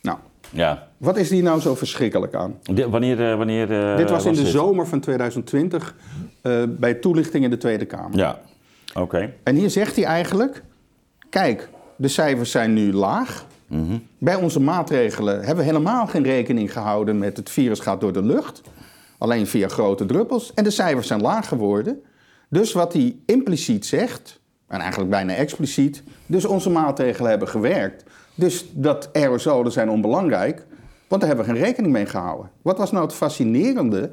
[0.00, 0.18] Nou,
[0.54, 0.88] ja.
[0.96, 2.58] Wat is hier nou zo verschrikkelijk aan?
[2.88, 5.94] wanneer, uh, wanneer uh, Dit was in de zomer van 2020
[6.42, 8.18] uh, eh, bij toelichting in de Tweede Kamer.
[8.18, 8.38] Ja,
[8.94, 9.32] oké.
[9.42, 10.62] En hier zegt hij eigenlijk:
[11.28, 13.46] kijk, de cijfers zijn nu laag.
[13.66, 14.06] Mm -hmm.
[14.18, 18.22] Bij onze maatregelen hebben we helemaal geen rekening gehouden met het virus gaat door de
[18.22, 18.62] lucht.
[19.18, 20.54] Alleen via grote druppels.
[20.54, 22.02] En de cijfers zijn laag geworden.
[22.48, 28.04] Dus wat hij impliciet zegt, en eigenlijk bijna expliciet, dus onze maatregelen hebben gewerkt.
[28.34, 30.66] Dus dat aerosolen zijn onbelangrijk,
[31.08, 32.50] want daar hebben we geen rekening mee gehouden.
[32.62, 34.10] Wat was nou het fascinerende?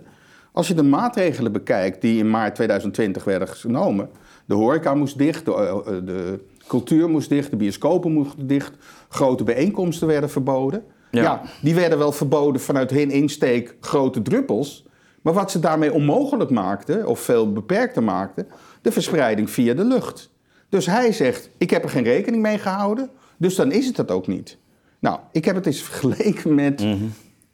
[0.51, 4.09] Als je de maatregelen bekijkt die in maart 2020 werden genomen.
[4.45, 8.73] De horeca moest dicht, de, eh, de cultuur moest dicht, de bioscopen moesten dicht,
[9.09, 10.83] grote bijeenkomsten werden verboden.
[11.11, 11.21] Ja.
[11.21, 11.41] ja.
[11.61, 14.85] die werden wel verboden vanuit hun insteek grote druppels.
[15.21, 18.47] Maar wat ze daarmee onmogelijk maakten, of veel beperkter maakten,
[18.81, 20.29] de verspreiding via de lucht.
[20.69, 23.09] Dus hij zegt: Ik heb er geen rekening mee gehouden.
[23.41, 24.57] Dus dan is het dat ook niet.
[24.99, 26.97] Nou, ik heb het eens vergeleken met mhm.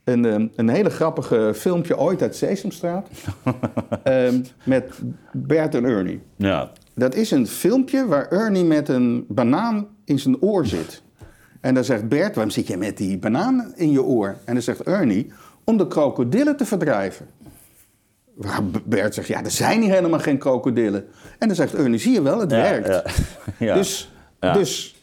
[0.04, 3.10] een, ehm, een hele grappige filmpje ooit uit Sesamstraat.
[4.04, 4.92] um, met
[5.32, 6.22] Bert en Ernie.
[6.36, 6.72] Ja.
[6.96, 11.02] Dat is een filmpje waar Ernie met een banaan in zijn oor zit.
[11.62, 14.38] En dan zegt Bert, waarom zit je met die banaan in je oor?
[14.46, 15.32] En dan zegt Ernie,
[15.64, 17.28] om de krokodillen te verdrijven.
[18.34, 21.06] Waar Bert zegt, ja, er zijn hier helemaal geen krokodillen.
[21.40, 22.88] En dan zegt Ernie, zie je wel, het werkt.
[22.88, 23.04] Ja,
[23.68, 23.74] ja.
[23.74, 24.96] Dus, dus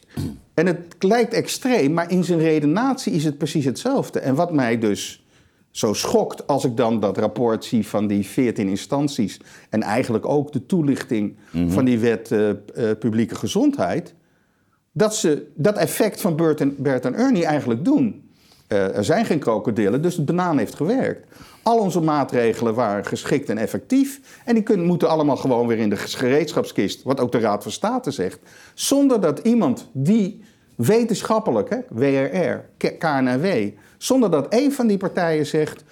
[0.55, 4.19] en het lijkt extreem, maar in zijn redenatie is het precies hetzelfde.
[4.19, 5.25] En wat mij dus
[5.71, 9.39] zo schokt als ik dan dat rapport zie van die 14 instanties
[9.69, 11.69] en eigenlijk ook de toelichting mhm.
[11.69, 12.51] van die wet uh,
[12.99, 14.13] publieke gezondheid,
[14.91, 18.24] dat ze dat effect van Bert en, Bert en Ernie eigenlijk doen.
[18.67, 21.27] Uh, er zijn geen krokodillen, dus het banaan heeft gewerkt.
[21.63, 24.19] Al onze maatregelen waren geschikt en effectief.
[24.45, 27.71] En die kunnen, moeten allemaal gewoon weer in de gereedschapskist, wat ook de Raad van
[27.71, 28.39] State zegt.
[28.73, 30.43] Zonder dat iemand die
[30.75, 32.65] wetenschappelijk, hè, WRR,
[32.97, 33.45] KNW,
[33.97, 35.83] zonder dat één van die partijen zegt: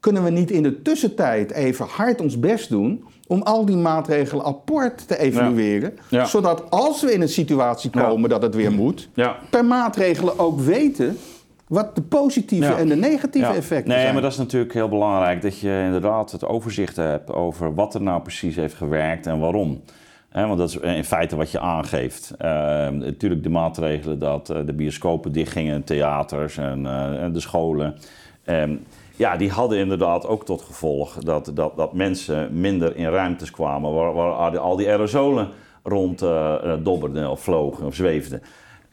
[0.00, 4.44] kunnen we niet in de tussentijd even hard ons best doen om al die maatregelen
[4.44, 5.98] apart te evalueren.
[6.24, 9.08] Zodat als we in een situatie komen dat het weer moet,
[9.50, 11.18] per maatregelen ook weten
[11.70, 14.02] wat de positieve en de negatieve effecten nee, zijn.
[14.02, 17.94] Nee, maar dat is natuurlijk heel belangrijk dat je inderdaad het overzicht hebt over wat
[17.94, 19.82] er nou precies heeft gewerkt en waarom.
[20.32, 22.34] want dat is in feite wat je aangeeft.
[22.38, 22.46] Uh,
[22.88, 27.94] natuurlijk de maatregelen dat uh, de bioscopen dichtgingen, theaters en, uh, en de scholen.
[28.44, 28.74] Ehm,
[29.16, 33.92] ja, die hadden inderdaad ook tot gevolg dat, dat, dat mensen minder in ruimtes kwamen
[33.92, 35.48] waar, waar al die aerosolen
[35.82, 36.18] rond
[36.82, 38.42] dobberden of vlogen of zweefden.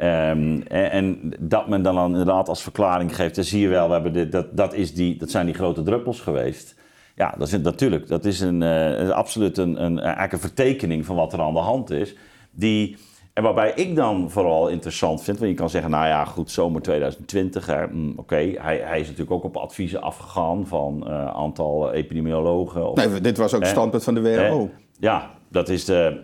[0.02, 3.94] Um, en, en, dat men dan inderdaad als verklaring geeft, dan zie je wel, we
[3.94, 6.76] hebben dit, dat, dat, is die, dat zijn die grote druppels geweest.
[7.16, 11.16] Ja, dat is natuurlijk, dat is een, uh, absoluut een, een, eigenlijk een vertekening van
[11.16, 12.16] wat er aan de hand is.
[12.52, 12.98] Die,
[13.34, 16.82] en waarbij ik dan vooral interessant vind, want je kan zeggen, nou ja, goed, zomer
[16.82, 21.94] 2020, mm, oké, hij, hij is natuurlijk ook op adviezen afgegaan van een uh, aantal
[21.94, 22.90] epidemiologen.
[22.90, 24.70] Of, nee, dit was ook het standpunt van de WHO.
[25.00, 26.24] ja, dat is de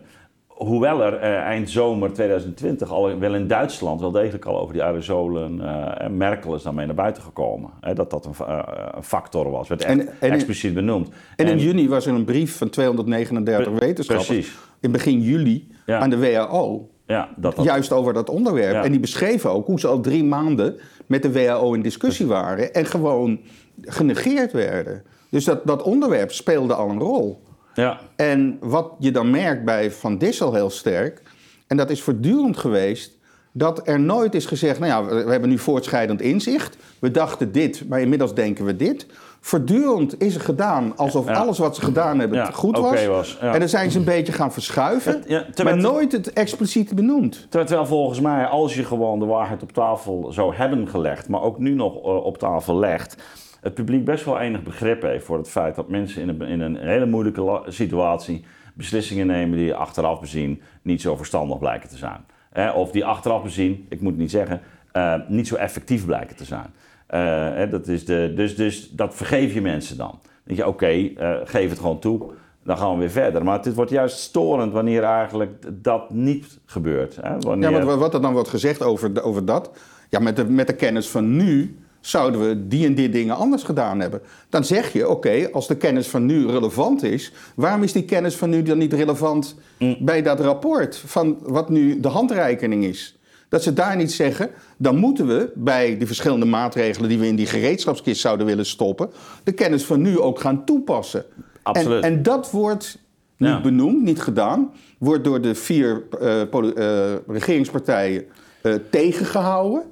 [0.55, 4.83] hoewel er uh, eind zomer 2020 al wel in Duitsland wel degelijk al over die
[4.83, 7.69] aerosolen uh, Merkel is daarmee naar buiten gekomen.
[7.81, 8.59] Hè, dat dat een, uh,
[8.91, 11.09] een, factor was, werd echt en, en expliciet benoemd.
[11.35, 14.57] En, in juni was er een brief van 239 wetenschappers precies.
[14.79, 16.87] in begin juli aan de WHO.
[17.05, 17.65] Ja, dat, dat...
[17.65, 18.73] Juist over dat onderwerp.
[18.73, 18.83] Ja.
[18.83, 22.73] En die beschreven ook hoe ze al drie maanden met de WHO in discussie waren
[22.73, 23.39] en gewoon
[23.81, 25.03] genegeerd werden.
[25.29, 27.41] Dus dat, dat onderwerp speelde al een rol.
[27.73, 27.99] Ja.
[28.15, 31.21] En wat je dan merkt bij Van Dissel heel sterk,
[31.67, 33.17] en dat is voortdurend geweest,
[33.51, 37.87] dat er nooit is gezegd, nou ja, we hebben nu voortschrijdend inzicht, we dachten dit,
[37.87, 39.05] maar inmiddels denken we dit.
[39.39, 43.05] Voortdurend is er gedaan alsof alles wat ze gedaan hebben goed was.
[43.05, 45.23] was en dan zijn ze een beetje gaan verschuiven,
[45.63, 47.47] maar nooit het expliciet benoemd.
[47.49, 51.59] Terwijl volgens mij, als je gewoon de waarheid op tafel zou hebben gelegd, maar ook
[51.59, 53.15] nu nog eh, op tafel legt,
[53.63, 56.61] het publiek best wel enig begrip heeft voor het feit dat mensen in een, in
[56.61, 62.25] een hele moeilijke situatie beslissingen nemen die achteraf bezien niet zo verstandig blijken te zijn.
[62.75, 64.61] of die achteraf bezien, ik moet het niet zeggen,
[64.93, 66.73] uh, niet zo effectief blijken te zijn.
[67.09, 70.09] Uh, dat is de, dus, dus dat vergeef je mensen dan.
[70.09, 72.31] Dan denk je, oké, okay, uh, geef het gewoon toe,
[72.63, 73.43] dan gaan we weer verder.
[73.43, 77.17] Maar het wordt juist storend wanneer eigenlijk dat niet gebeurt.
[77.21, 77.39] Hè?
[77.39, 77.71] Wanneer...
[77.71, 79.71] Ja, maar wat er dan wordt gezegd over, over dat,
[80.09, 83.63] ja, met de, met de kennis van nu zouden we die en die dingen anders
[83.63, 84.21] gedaan hebben.
[84.49, 88.35] Dan zeg je, oké, als de kennis van nu relevant is, waarom is die kennis
[88.35, 89.97] van nu dan niet relevant mm.
[89.99, 93.17] bij dat rapport van wat nu de handreiking is?
[93.49, 97.35] Dat ze daar niet zeggen, dan moeten we bij de verschillende maatregelen die we in
[97.35, 99.09] die gereedschapskist zouden willen stoppen,
[99.43, 101.25] de kennis van nu ook gaan toepassen.
[101.63, 102.03] Absoluut.
[102.03, 102.97] En, en dat wordt
[103.37, 108.25] niet benoemd, niet gedaan, wordt door de vier uh, uh, regeringspartijen
[108.63, 109.83] uh, tegengehouden.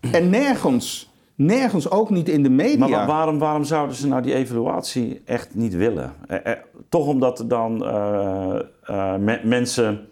[0.00, 2.86] En nergens Nergens, ook niet in de media.
[2.86, 6.12] Maar waarom, waarom zouden ze nou die evaluatie echt niet willen?
[6.26, 10.06] Eh, eh, toch omdat dan uh, mensen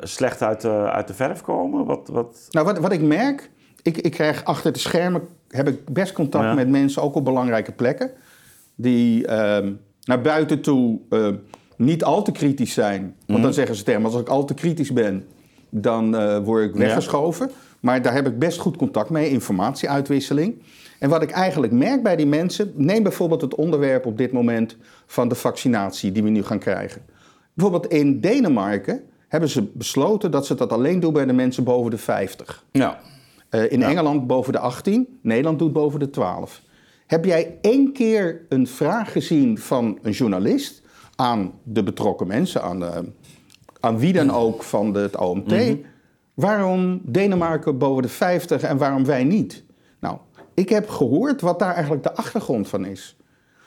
[0.00, 1.84] slecht uit, uit de verf komen?
[1.84, 2.48] Wat, wat...
[2.50, 3.50] Nou, wat, wat ik merk,
[3.82, 7.72] ik, ik krijg achter de schermen heb ik best contact met mensen, ook op belangrijke
[7.72, 8.10] plekken,
[8.74, 9.72] die ehm,
[10.04, 11.00] naar buiten toe
[11.76, 13.02] niet al te kritisch zijn.
[13.02, 13.52] Want dan mhm.
[13.52, 15.24] zeggen ze tegen als ik al te kritisch ben,
[15.68, 16.10] dan
[16.44, 17.50] word ik weggeschoven.
[17.82, 20.62] Maar daar heb ik best goed contact mee, informatieuitwisseling.
[20.98, 24.76] En wat ik eigenlijk merk bij die mensen, neem bijvoorbeeld het onderwerp op dit moment
[25.06, 27.02] van de vaccinatie die we nu gaan krijgen.
[27.54, 31.90] Bijvoorbeeld in Denemarken hebben ze besloten dat ze dat alleen doen bij de mensen boven
[31.90, 32.64] de 50.
[32.70, 33.00] Ja.
[33.50, 36.60] Uh, in Engeland boven de 18, Nederland doet boven de 12.
[37.06, 40.82] Heb jij één keer een vraag gezien van een journalist
[41.16, 43.00] aan de betrokken mensen, aan, de, eh,
[43.80, 45.76] aan wie dan ook van het OMT?
[46.34, 49.64] Waarom Denemarken boven de 50 en waarom wij niet?
[50.00, 50.16] Nou,
[50.54, 53.16] ik heb gehoord wat daar eigenlijk de achtergrond van is.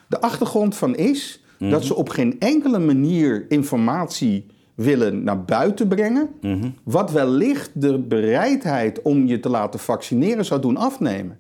[0.08, 1.82] De achtergrond van is dat mhm.
[1.82, 9.02] ze op geen enkele manier informatie willen naar buiten brengen, mm wat wellicht de bereidheid
[9.02, 11.40] om je te laten vaccineren zou doen afnemen.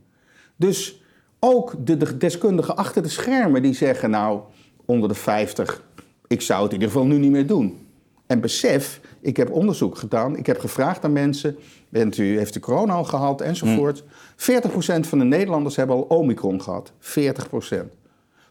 [0.56, 1.02] Dus
[1.40, 4.40] ook de deskundigen achter de schermen die zeggen, nou,
[4.86, 5.84] onder de 50,
[6.28, 7.85] ik zou het in ieder geval nu niet meer doen.
[8.28, 10.38] En besef, ik heb onderzoek gedaan.
[10.38, 11.58] Ik heb gevraagd aan mensen:
[11.90, 14.04] bent u, heeft u corona al gehad enzovoort.
[14.04, 14.62] Mm.
[14.98, 16.92] 40% van de Nederlanders hebben al Omicron gehad.
[17.00, 17.76] 40%.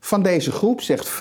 [0.00, 1.12] Van deze groep zegt 50%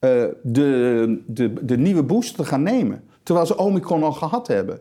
[0.00, 3.04] uh, de, de, de nieuwe booster te gaan nemen.
[3.22, 4.80] Terwijl ze Omicron al gehad hebben.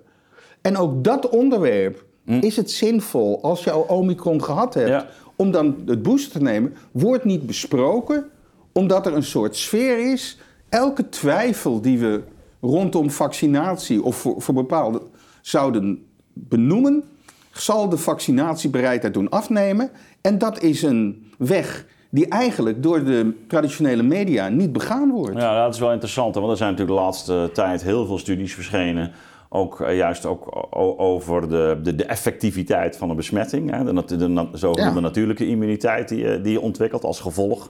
[0.62, 2.40] En ook dat onderwerp mm.
[2.42, 5.06] is het zinvol als je al Omicron gehad hebt.
[5.36, 8.30] Om dan het booster te nemen, wordt niet besproken
[8.72, 10.38] omdat er een soort sfeer is
[10.70, 12.24] elke twijfel die we
[12.62, 15.02] rondom vaccinatie of voor, voor bepaalde
[15.42, 17.04] zouden benoemen,
[17.52, 19.90] zal de vaccinatiebereidheid doen afnemen.
[20.22, 25.38] En dat is een weg die eigenlijk door de traditionele media niet begaan wordt.
[25.38, 28.54] Ja, dat is wel interessant, want er zijn natuurlijk de laatste tijd heel veel studies
[28.54, 29.12] verschenen.
[29.50, 30.68] Ook eh, juist ook
[31.00, 33.72] over de, de, de, effectiviteit van een besmetting.
[33.72, 37.70] Hè, de, de, de zogenoemde natuurlijke immuniteit die, die je ontwikkelt als gevolg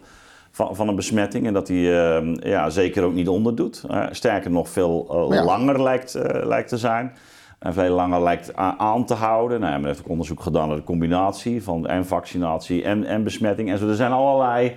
[0.52, 1.48] van, van een besmetting.
[1.48, 3.84] En dat die uh, ja, zeker ook niet onderdoet.
[3.92, 7.12] Uh, sterker nog, veel uh, langer lijkt, eh, lijkt te zijn.
[7.60, 9.60] En veel langer lijkt aan te houden.
[9.60, 13.70] Nou, men heeft ook onderzoek gedaan naar de combinatie van en vaccinatie en, en besmetting.
[13.70, 13.88] En zo.
[13.88, 14.76] Er zijn allerlei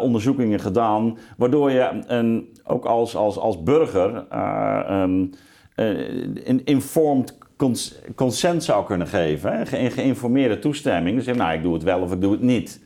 [0.00, 4.24] onderzoekingen gedaan, waardoor je een, ook als, als, als burger
[4.90, 5.30] um,
[6.44, 7.38] een informed
[8.14, 9.52] consent zou kunnen geven.
[9.52, 9.90] Hè?
[9.90, 11.24] geïnformeerde toestemming.
[11.24, 12.83] Dus nou, ik doe het wel of ik doe het niet.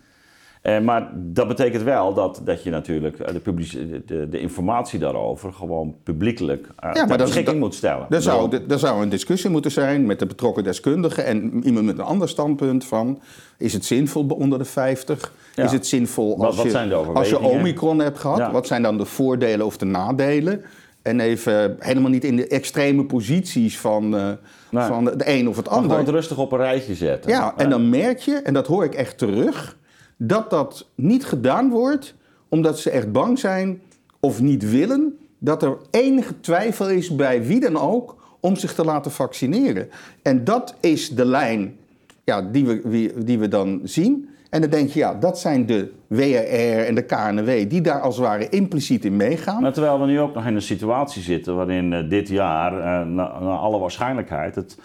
[0.62, 5.52] Uh, maar dat betekent wel dat, dat je natuurlijk eh, de, de, de, informatie daarover
[5.52, 8.06] gewoon publiekelijk uh, ja, ter beschikking moet stellen.
[8.10, 11.98] Er zou, er zou een discussie moeten zijn met de betrokken deskundigen en iemand met
[11.98, 13.20] een ander standpunt van...
[13.58, 15.32] is het zinvol onder de 50?
[15.54, 18.52] Is het zinvol als, wat, je, als je Omicron hebt gehad?
[18.52, 20.62] Wat zijn dan de voordelen of de nadelen?
[21.02, 25.68] En even helemaal niet in de extreme posities van, uh, van de een of het
[25.68, 25.90] ander.
[25.90, 27.30] gewoon het rustig op een rijtje zetten.
[27.30, 29.76] Ja, en dan merk je, en dat hoor ik echt terug
[30.18, 32.14] dat dat niet gedaan wordt
[32.48, 33.80] omdat ze echt bang zijn
[34.20, 38.84] of niet willen dat er enige twijfel is bij wie dan ook om zich te
[38.84, 39.88] laten vaccineren.
[40.22, 41.76] En dat is de lijn
[42.24, 44.28] ja, die, we, die we dan zien.
[44.50, 48.16] En dan denk je, ja, dat zijn de WRR en de KNW die daar als
[48.16, 49.62] het ware impliciet in meegaan.
[49.62, 52.80] Maar terwijl we nu ook nog in een situatie zitten waarin uh, dit jaar, uh,
[52.82, 54.78] naar na alle waarschijnlijkheid, het,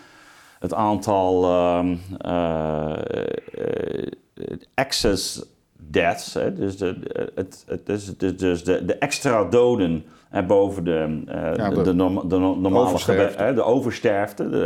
[0.60, 1.80] het aantal uh,
[4.74, 5.44] excess
[5.90, 6.96] deaths, hè, dus, de,
[7.36, 11.76] het, het, dus, dus, dus de, de extra doden hè, boven de, uh, ja, de,
[11.76, 11.96] de,
[12.28, 13.44] de, normale oversterfte.
[13.44, 14.50] Hè, de oversterfte.
[14.50, 14.58] De,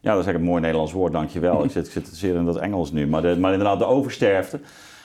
[0.00, 1.64] ja, dat is eigenlijk een mooi Nederlands woord, dankjewel.
[1.64, 3.06] ik, zit, ik zit zeer in dat Engels nu.
[3.06, 4.60] Maar, de, maar inderdaad, de oversterfte,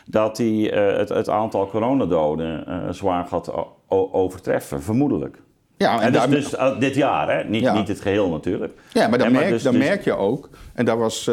[0.06, 3.52] dat die uh, het, het aantal coronadoden uh, zwaar gaat
[3.88, 5.38] overtreffen, vermoedelijk.
[5.78, 7.44] Ja, en, dus, dus uh, dit jaar, hè?
[7.44, 8.74] Niet, niet het geheel natuurlijk.
[8.94, 9.84] Ja, maar dan, merk, dus, dan dus...
[9.84, 11.32] merk je ook, en daar was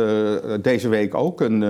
[0.61, 1.63] deze week ook een,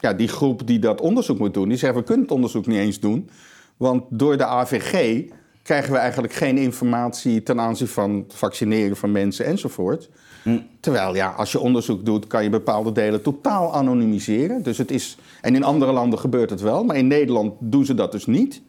[0.00, 2.78] ja, die groep die dat onderzoek moet doen, die zegt we kunnen het onderzoek niet
[2.78, 3.30] eens doen.
[3.76, 5.24] Want door de AVG
[5.62, 10.10] krijgen we eigenlijk geen informatie ten aanzien van het vaccineren van mensen enzovoort.
[10.42, 10.58] Hm.
[10.80, 14.62] Terwijl ja, als je onderzoek doet, kan je bepaalde delen totaal anonimiseren.
[14.62, 17.94] Dus het is, en in andere landen gebeurt het wel, maar in Nederland doen ze
[17.94, 18.62] dat dus niet.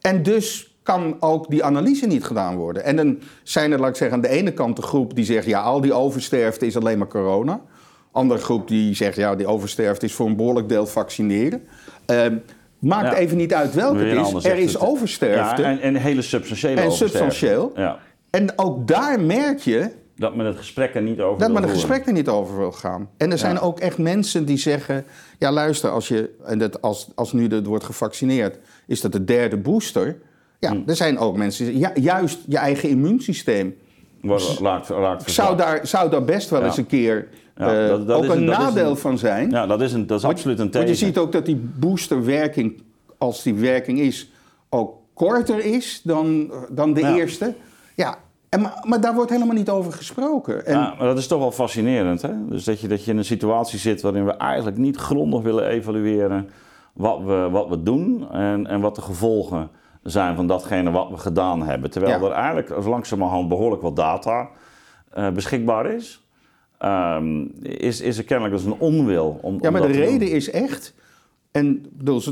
[0.00, 2.84] En dus kan ook die analyse niet gedaan worden.
[2.84, 5.46] En dan zijn er, laat ik zeggen, aan de ene kant de groep die zegt...
[5.46, 7.60] ja, al die oversterfte is alleen maar corona.
[8.12, 11.62] Andere groep die zegt, ja, die oversterfte is voor een behoorlijk deel vaccineren.
[12.10, 12.26] Uh,
[12.78, 14.44] maakt even niet uit welke het is.
[14.44, 15.62] Er is oversterfte.
[15.62, 17.72] Ja, en, en hele substantiële en substantieel.
[17.74, 17.98] Ja.
[18.30, 19.90] En ook daar merk je...
[20.16, 22.72] Dat men het gesprek er niet over Dat men het gesprek er niet over wil
[22.72, 23.08] gaan.
[23.16, 25.04] En er zijn ook echt mensen die zeggen...
[25.38, 28.58] ja, luister, als, je, en dat als, als nu er wordt gevaccineerd...
[28.86, 30.18] is dat de derde booster...
[30.58, 30.82] Ja, hm.
[30.86, 32.02] er zijn ook mensen die zeggen...
[32.02, 33.76] Ja, juist je eigen immuunsysteem...
[34.60, 38.24] Raakt, raakt zou, daar, zou daar best wel eens een keer ja, dat, dat ook
[38.24, 39.50] een, een nadeel van zijn.
[39.50, 40.86] Ja, dat is, een, dat is absoluut een tegen.
[40.86, 42.82] Want je ziet ook dat die boosterwerking,
[43.18, 44.30] als die werking is,
[44.68, 47.54] ook korter is dan, dan de eerste.
[47.94, 48.18] Ja,
[48.48, 50.66] en, maar, maar, daar wordt helemaal niet over gesproken.
[50.66, 50.78] En...
[50.78, 52.22] Ja, maar dat is toch wel fascinerend.
[52.22, 52.32] Hè?
[52.48, 55.66] Dus dat je, dat je in een situatie zit waarin we eigenlijk niet grondig willen
[55.66, 56.50] evalueren
[56.92, 59.70] wat we, wat we doen en, en wat de gevolgen
[60.02, 61.90] zijn van datgene wat we gedaan hebben.
[61.90, 64.48] Terwijl er eigenlijk langzamerhand behoorlijk wat data
[65.18, 66.24] uh, beschikbaar is.
[66.84, 69.58] Um, is, is er kennelijk dus een onwil om.
[69.60, 70.94] Ja, maar de reden is echt.
[71.50, 72.22] En bedoel,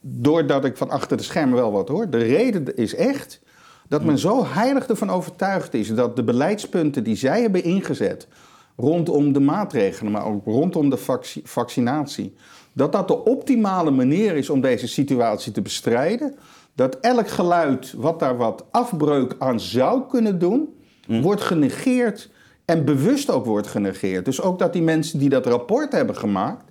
[0.00, 3.40] doordat ik van achter de schermen wel wat hoor, de reden is echt
[3.88, 8.28] dat men zo heilig ervan overtuigd is dat de beleidspunten die zij hebben ingezet
[8.76, 12.34] rondom de maatregelen, maar ook rondom de vaccinatie,
[12.72, 16.34] dat dat de optimale manier is om deze situatie te bestrijden.
[16.74, 20.74] Dat elk geluid wat daar wat afbreuk aan zou kunnen doen,
[21.06, 21.20] hm.
[21.20, 22.30] wordt genegeerd
[22.64, 24.24] en bewust ook wordt genegeerd.
[24.24, 26.64] Dus ook dat die mensen die dat rapport hebben gemaakt,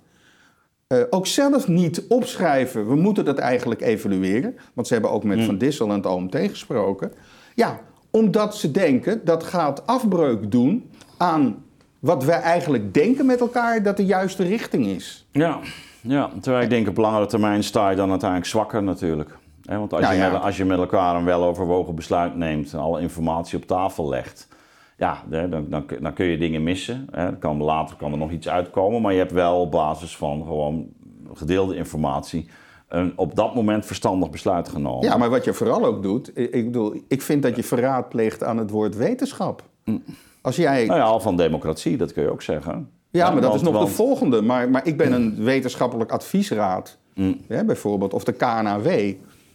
[0.88, 4.56] uh, ook zelf niet opschrijven, we moeten dat eigenlijk evalueren.
[4.74, 5.46] Want ze hebben ook met hmm.
[5.46, 7.12] Van Dissel en het OMT gesproken.
[7.54, 7.80] Ja,
[8.10, 11.64] omdat ze denken dat gaat afbreuk doen aan
[11.98, 15.26] wat wij eigenlijk denken met elkaar dat de juiste richting is.
[15.30, 15.58] Ja,
[16.00, 19.36] ja terwijl ik denk op langere termijn sta je dan uiteindelijk zwakker natuurlijk.
[19.64, 23.58] Want als, je Met, als je met elkaar een weloverwogen besluit neemt en alle informatie
[23.58, 24.48] op tafel legt
[24.96, 27.06] ja, dan, dan, dan, kun je dingen missen.
[27.10, 27.36] Hè.
[27.36, 30.86] Kan, later kan er nog iets uitkomen, maar je hebt wel op basis van gewoon
[31.32, 32.48] gedeelde informatie
[32.88, 35.08] een op dat moment verstandig besluit genomen.
[35.08, 38.42] Ja, maar wat je vooral ook doet, ik bedoel, ik vind dat je verraad pleegt
[38.42, 39.62] aan het woord wetenschap.
[39.84, 40.02] Mm.
[40.40, 40.86] Als jij...
[40.86, 42.90] Nou ja, al van democratie, dat kun je ook zeggen.
[43.10, 44.42] Ja, maar dat is nog de volgende.
[44.42, 47.40] Maar, maar ik ben een wetenschappelijk adviesraad, mm.
[47.46, 49.14] bijvoorbeeld, of de KNAW,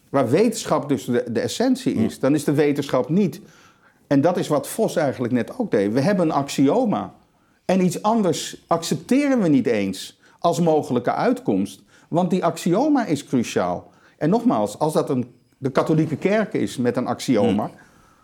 [0.09, 2.19] waar wetenschap dus de, de essentie is.
[2.19, 3.41] Dan is de wetenschap niet
[4.09, 5.93] en dat is wat Vos eigenlijk net ook deed.
[5.93, 7.13] We hebben een axioma.
[7.65, 11.83] En iets anders accepteren we niet eens als mogelijke uitkomst.
[12.07, 13.91] Want die axioma is cruciaal.
[14.17, 17.69] En nogmaals, als dat een, de katholieke kerk is met een axioma...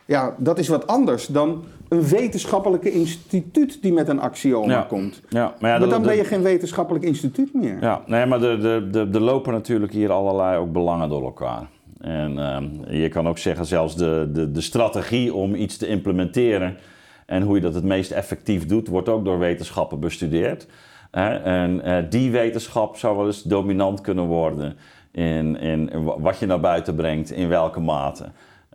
[0.08, 5.22] Ja, dat is wat anders dan een wetenschappelijke instituut die met een axioma komt.
[5.30, 7.78] Ja, maar, ja, maar dan ben je geen wetenschappelijk instituut meer.
[7.82, 11.68] Ja, nee, maar er de, de, de lopen natuurlijk hier allerlei ook belangen door elkaar.
[12.06, 16.78] En ehm, je kan ook zeggen, zelfs de, de, de strategie om iets te implementeren
[17.26, 20.68] en hoe je dat het meest effectief doet, wordt ook door wetenschappen bestudeerd.
[21.12, 24.78] En uh, die wetenschap zou wel eens dominant kunnen worden
[25.12, 28.26] in, in, wat je naar buiten brengt, in welke mate.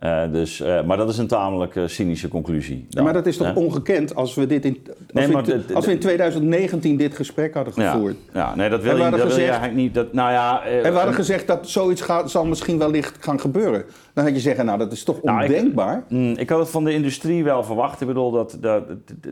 [0.03, 2.87] Uh, dus, uh, maar dat is een tamelijk uh, cynische conclusie.
[3.03, 4.83] Maar dat is toch ongekend als we dit in,
[5.13, 8.15] als, nee, we, als we in 2019 dit gesprek hadden gevoerd.
[8.33, 9.93] Ja, ja nee, dat wil, je, dat gezegd, wil je eigenlijk niet.
[9.93, 13.83] Dat, nou ja, en we hadden gezegd dat zoiets gaat, zal misschien wellicht gaan gebeuren.
[14.13, 15.97] Dan had je zeggen, nou dat is toch nou, ondenkbaar.
[15.97, 18.01] Ik, mm, ik, had het van de industrie wel verwacht.
[18.01, 18.83] Ik bedoel, dat, dat,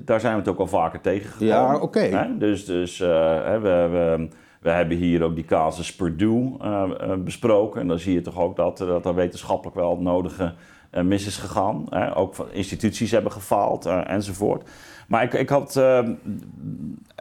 [0.05, 1.53] daar zijn we het ook al vaker tegengekomen.
[1.53, 1.84] Ja, oké.
[1.84, 2.38] Okay.
[2.38, 4.28] Dus, dus we, we
[4.60, 6.84] we hebben hier ook die casus Purdue uh,
[7.18, 7.82] besproken.
[7.82, 10.53] En dan zie je toch ook dat, dat er wetenschappelijk wel het nodige
[11.03, 11.86] mis is gegaan.
[11.89, 12.16] Hè?
[12.16, 14.70] Ook instituties hebben gefaald enzovoort.
[15.07, 15.74] Maar ik, ik had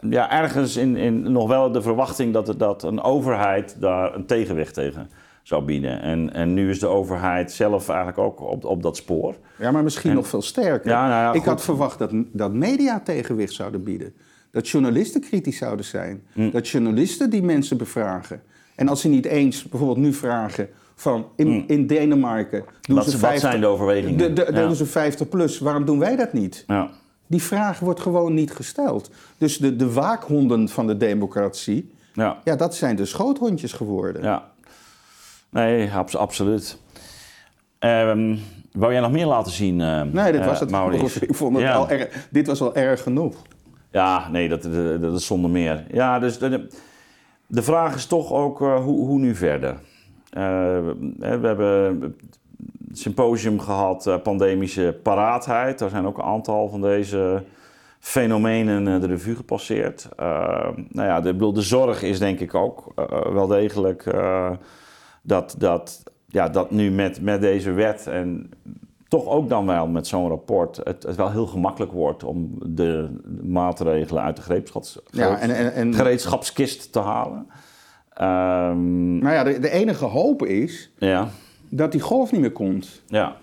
[0.09, 4.73] ja, ergens in, in nog wel de verwachting dat, dat een overheid daar een tegenwicht
[4.73, 5.09] tegen
[5.43, 6.01] zou bieden.
[6.01, 9.35] En, en nu is de overheid zelf eigenlijk ook op, op dat spoor.
[9.57, 10.89] Ja, maar misschien nog veel sterker.
[10.89, 14.13] Ja, nou ja, ik had verwacht dat, dat media tegenwicht zouden bieden.
[14.51, 16.23] Dat journalisten kritisch zouden zijn.
[16.33, 16.51] Mm.
[16.51, 18.41] Dat journalisten die mensen bevragen.
[18.75, 21.63] En als ze niet eens bijvoorbeeld nu vragen van in, mm.
[21.67, 24.17] in Denemarken doen wat, ze 50, wat zijn de overwegingen?
[24.17, 24.65] De, de, ja.
[24.65, 26.63] doen ze 50 plus, waarom doen wij dat niet?
[26.67, 26.89] Ja.
[27.27, 29.11] Die vraag wordt gewoon niet gesteld.
[29.37, 32.41] Dus de, de waakhonden van de democratie, ja.
[32.43, 34.23] ja, dat zijn de schoothondjes geworden.
[34.23, 34.51] Ja,
[35.49, 36.77] nee, absoluut.
[37.79, 38.39] Um,
[38.71, 39.79] wou jij nog meer laten zien?
[39.79, 41.21] Uh, nee, dit was uh, het.
[41.29, 43.35] Ik vond het al erg, dit was al erg genoeg.
[43.91, 44.63] Ja, nee, dat,
[45.01, 45.85] dat, is zonder meer.
[45.91, 46.67] Ja, dus de,
[47.47, 49.71] de vraag is toch ook uh, hoe, hoe nu verder?
[49.71, 49.79] Uh,
[51.17, 52.15] we hebben
[52.91, 55.79] symposium gehad, pandemische paraatheid.
[55.79, 57.43] Daar zijn ook een aantal van deze
[57.99, 60.09] fenomenen de revue gepasseerd.
[60.17, 62.93] nou ja, de, de zorg is denk ik ook
[63.33, 64.03] wel degelijk
[65.21, 68.49] dat, dat, ja, dat nu met, met deze wet en
[69.09, 73.19] toch ook dan wel met zo'n rapport het, het, wel heel gemakkelijk wordt om de,
[73.43, 77.47] maatregelen uit de gereedschaps, ja, en, en, en, gereedschapskist te halen.
[78.21, 81.29] Um, nou ja, de, de, enige hoop is ja.
[81.69, 83.01] dat die golf niet meer komt.
[83.07, 83.35] Ja.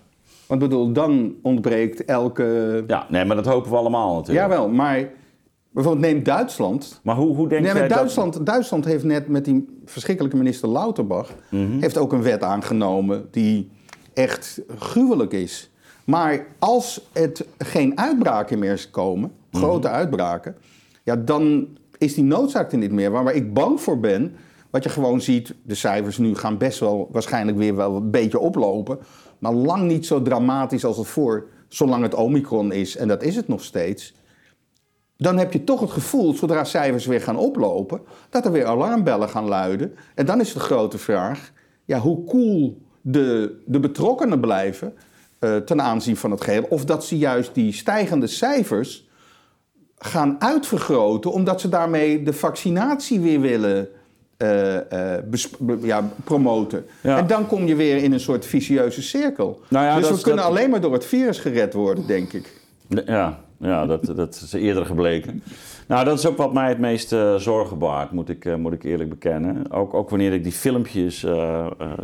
[0.46, 2.84] Want bedoel, dan ontbreekt elke...
[2.86, 4.48] Ja, nee, maar dat hopen we allemaal natuurlijk.
[4.48, 5.08] Jawel, maar
[5.70, 7.00] bijvoorbeeld neem Duitsland.
[7.02, 8.46] Maar hoe, hoe denk nee, jij Duitsland, dat...
[8.46, 11.30] Duitsland heeft net met die verschrikkelijke minister Lauterbach...
[11.50, 11.78] Mhm.
[11.80, 13.70] heeft ook een wet aangenomen die
[14.16, 15.70] echt gruwelijk is.
[16.04, 19.62] Maar als het geen uitbraken meer komen, mhm.
[19.62, 20.56] grote uitbraken,
[21.02, 23.10] ja, dan is die noodzaak er niet meer.
[23.10, 24.36] Waar, waar ik bang voor ben,
[24.70, 28.38] wat je gewoon ziet, de cijfers nu gaan best wel waarschijnlijk weer wel een beetje
[28.38, 28.98] oplopen,
[29.38, 33.36] maar lang niet zo dramatisch als het voor, zolang het Omicron is, en dat is
[33.36, 34.14] het nog steeds.
[35.16, 38.00] Dan heb je toch het gevoel, zodra cijfers weer gaan oplopen,
[38.30, 39.94] dat er weer alarmbellen gaan luiden.
[40.14, 41.52] En dan is de grote vraag,
[41.84, 44.94] ja, hoe cool de, de betrokkenen blijven
[45.40, 46.66] uh, ten aanzien van het geheel.
[46.68, 49.08] Of dat ze juist die stijgende cijfers
[49.98, 53.88] gaan uitvergroten, omdat ze daarmee de vaccinatie weer willen
[54.38, 56.86] uh, uh, ja, promoten.
[57.02, 59.60] En dan kom je weer in een soort vicieuze cirkel.
[59.68, 62.60] Nou ja, dus we kunnen alleen maar door het virus gered worden, denk ik.
[62.88, 65.42] Ja, ja dat, dat is eerder gebleken.
[65.88, 69.10] Nou, dat is ook wat mij het meest zorgen baart, moet ik, moet ik eerlijk
[69.10, 69.72] bekennen.
[69.72, 71.26] Ook, ook wanneer ik die filmpjes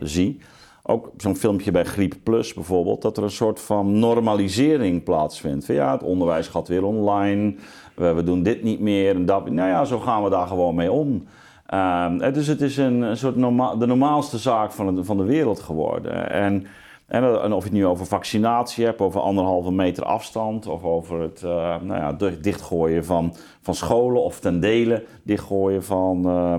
[0.03, 0.40] zie
[0.82, 5.66] ook zo'n filmpje bij Griep Plus bijvoorbeeld, dat er een soort van normalisering plaatsvindt.
[5.66, 7.54] Ja, het onderwijs gaat weer online,
[7.94, 9.50] we, doen dit niet meer en dat.
[9.50, 11.26] Nou ja, zo gaan we daar gewoon mee om.
[11.74, 13.34] Uh, dus het is een, soort
[13.78, 16.30] de normaalste zaak van de, van de wereld geworden.
[16.30, 16.66] En,
[17.06, 21.42] en, of je het nu over vaccinatie hebt, over anderhalve meter afstand, of over het
[21.44, 21.50] uh,
[21.82, 26.54] nou ja, dichtgooien van, van scholen, of ten dele dichtgooien van uh,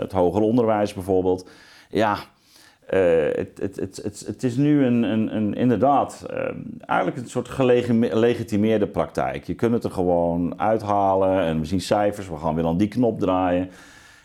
[0.00, 1.48] het hoger onderwijs bijvoorbeeld.
[1.88, 2.18] Ja,
[2.96, 6.38] het, het, het, het, is nu een, een, een inderdaad uh,
[6.80, 9.44] eigenlijk een soort gelegitimeerde praktijk.
[9.44, 12.88] Je kunt het er gewoon uithalen en we zien cijfers, we gaan weer aan die
[12.88, 13.70] knop draaien.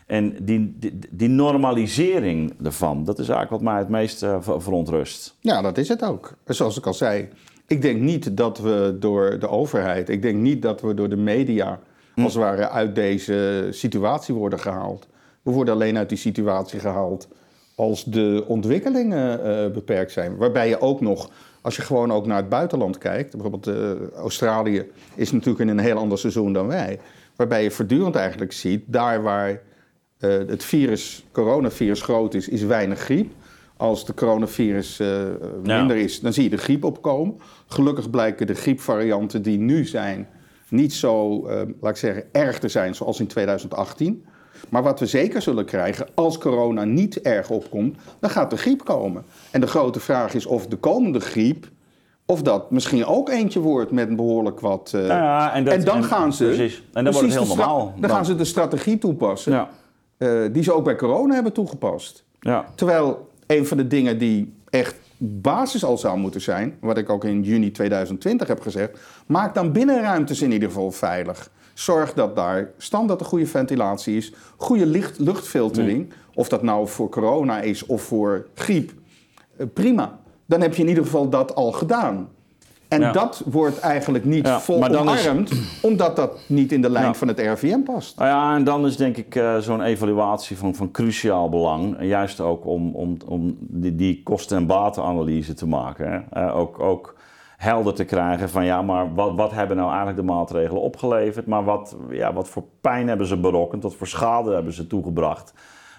[0.05, 5.36] En die, die, die normalisering ervan, dat is eigenlijk wat mij het meest uh, verontrust.
[5.39, 6.34] Ja, dat is het ook.
[6.45, 7.30] Zoals ik al zei,
[7.68, 11.16] ik denk niet dat we door de overheid, ik denk niet dat we door de
[11.16, 11.80] media
[12.13, 12.24] hm.
[12.24, 15.07] als het ware uit deze situatie worden gehaald.
[15.41, 17.28] We worden alleen uit die situatie gehaald
[17.76, 20.38] als de ontwikkelingen uh, beperkt zijn.
[20.38, 21.30] Waarbij je ook nog,
[21.61, 25.84] als je gewoon ook naar het buitenland kijkt, bijvoorbeeld uh, Australië is natuurlijk in een
[25.84, 26.99] heel ander seizoen dan wij.
[27.36, 29.59] Waarbij je voortdurend eigenlijk ziet, daar waar uh,
[30.30, 33.34] het virus, coronavirus groot is, is weinig griep.
[33.78, 35.01] Als de coronavirus
[35.63, 37.36] minder is, dan zie je de griep opkomen.
[37.67, 40.28] Gelukkig blijken de griepvarianten die nu zijn
[40.69, 41.41] niet zo,
[41.82, 44.26] laat ik zeggen, erg te zijn zoals in 2018.
[44.70, 48.86] Maar wat we zeker zullen krijgen, als corona niet erg opkomt, dan gaat de griep
[48.86, 49.24] komen.
[49.51, 51.68] En de grote vraag is of de komende griep,
[52.26, 54.91] of dat misschien ook eentje wordt met behoorlijk wat.
[54.95, 56.45] Uh, ja, en, dat, en, dan gaan ze.
[56.45, 56.84] Precies.
[56.93, 57.93] En dan wordt het heel normaal.
[57.97, 59.51] Dan, gaan ze de strategie toepassen.
[59.51, 59.70] Ja.
[60.18, 62.24] Uh, die ze ook bij corona hebben toegepast.
[62.39, 62.66] Ja.
[62.76, 64.95] Terwijl een van de dingen die echt
[65.41, 69.71] basis al zou moeten zijn, wat ik ook in juni 2020 heb gezegd, maak dan
[69.71, 71.49] binnenruimtes in ieder geval veilig.
[71.73, 76.13] Zorg dat daar standaard een goede ventilatie is, goede licht, luchtfiltering.
[76.34, 78.91] Of dat nou voor corona is of voor griep.
[79.57, 80.19] Eh, prima.
[80.45, 82.30] Dan heb je in ieder geval dat al gedaan.
[82.88, 87.27] En dat wordt eigenlijk niet ja, vol omarmd, omdat dat niet in de lijn van
[87.27, 88.17] het RVM past.
[88.17, 91.97] Nou ja, en dan is denk ik uh, zo'n evaluatie van, van cruciaal belang.
[91.99, 96.27] Juist ook om, om, om die, die kosten- en batenanalyse te maken.
[96.29, 96.45] Hè.
[96.45, 97.15] Uh, ook, ook
[97.57, 101.45] helder te krijgen van ja, maar wat, wat hebben nou eigenlijk de maatregelen opgeleverd?
[101.45, 103.83] Maar wat, ja, wat voor pijn hebben ze berokkend?
[103.83, 105.53] Wat voor schade hebben ze toegebracht?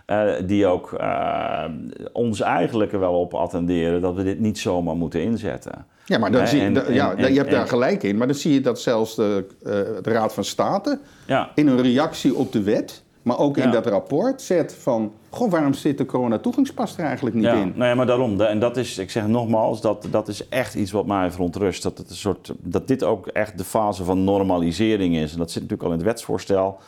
[0.07, 1.65] Uh, die ook uh,
[2.13, 5.87] ons eigenlijk er wel op attenderen dat we dit niet zomaar moeten inzetten.
[6.05, 8.17] Ja, maar dan zie je, ja, je hebt daar gelijk in.
[8.17, 11.51] Maar dan zie je dat zelfs de, uh, de Raad van State ja.
[11.55, 15.13] in een reactie op de wet maar ook in dat rapport zet van...
[15.31, 17.73] Goh, waarom zit de corona-toegangspas er eigenlijk niet ja, in?
[17.77, 18.41] Nee, maar daarom.
[18.41, 21.83] En dat is, ik zeg nogmaals, dat, dat is echt iets wat mij verontrust.
[21.83, 25.33] Dat, het een soort, dat dit ook echt de fase van normalisering is.
[25.33, 26.79] En dat zit natuurlijk al in het wetsvoorstel.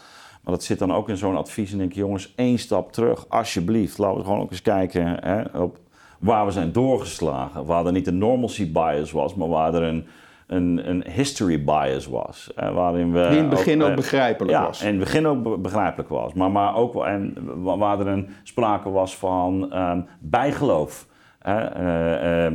[0.48, 1.72] Maar dat zit dan ook in zo'n advies.
[1.72, 3.98] En denk je, jongens, één stap terug, alsjeblieft.
[3.98, 5.78] Laten we gewoon ook eens kijken hè, op
[6.18, 7.64] waar we zijn doorgeslagen.
[7.64, 10.06] Waar er niet een normalcy bias was, maar waar er een
[10.46, 12.50] een, een history bias was.
[12.56, 14.80] Eh, waarin we Die in het begin ook, eh, begrijpelijk ja, was.
[14.82, 16.32] in het begin ook begrijpelijk was.
[16.32, 21.06] Maar, maar ook en, waar er een sprake was van um, bijgeloof.
[21.46, 22.48] uh,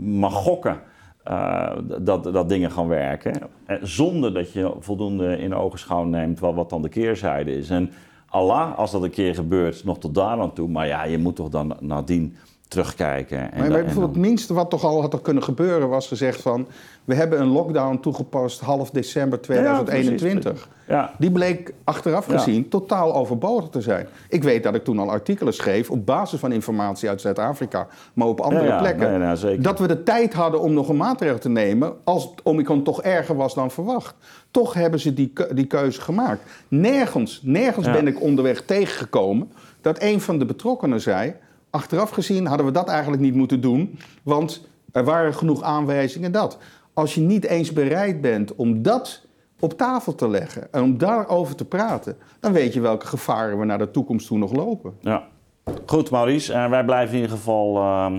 [0.00, 0.44] mag
[1.24, 2.04] gokken.
[2.04, 3.40] dat, dat dingen gaan werken.
[3.82, 7.70] zonder dat je voldoende in ogenschouw neemt wat, wat dan de keerzijde is.
[7.70, 7.90] En
[8.28, 10.68] Allah, als dat een keer gebeurt, nog tot daar aan toe.
[10.68, 12.36] Maar ja, je moet toch dan nadien
[12.72, 13.52] terugkijken.
[13.52, 14.22] En maar, bijvoorbeeld dan...
[14.22, 16.66] het minste wat toch al had er kunnen gebeuren was gezegd van...
[17.04, 20.68] we hebben een lockdown toegepast half december 2021.
[20.88, 24.06] Ja, Die bleek achteraf gezien totaal overbodig te zijn.
[24.28, 27.86] Ik weet dat ik toen al artikelen schreef op basis van informatie uit Zuid-Afrika...
[28.12, 29.20] maar op andere plekken.
[29.20, 31.92] Nee, dat we de tijd hadden om nog een maatregel te nemen...
[32.04, 34.14] als het Omicron toch erger was dan verwacht.
[34.50, 36.42] Toch hebben ze die, die keuze gemaakt.
[36.68, 41.34] Nergens, nergens ben ik onderweg tegengekomen dat een van de betrokkenen zei
[41.72, 46.58] achteraf gezien hadden we dat eigenlijk niet moeten doen, want er waren genoeg aanwijzingen dat.
[46.92, 49.26] Als je niet eens bereid bent om dat
[49.60, 53.64] op tafel te leggen en om daarover te praten, dan weet je welke gevaren we
[53.64, 54.94] naar de toekomst toe nog lopen.
[55.00, 55.22] Ja.
[55.86, 56.52] Goed, Maurice.
[56.52, 58.12] Uh, wij blijven in ieder geval uh,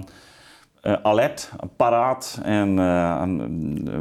[0.82, 2.40] uh, alert, paraat.
[2.44, 2.76] En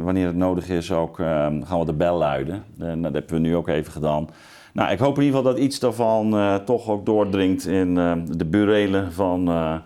[0.03, 2.63] wanneer het nodig is ook gaan we de bel luiden.
[2.79, 4.27] En dat hebben we nu ook even gedaan.
[4.73, 8.13] Nou, ik hoop in ieder geval dat iets daarvan uh, toch ook doordringt in uh,
[8.25, 9.77] de burelen van uh,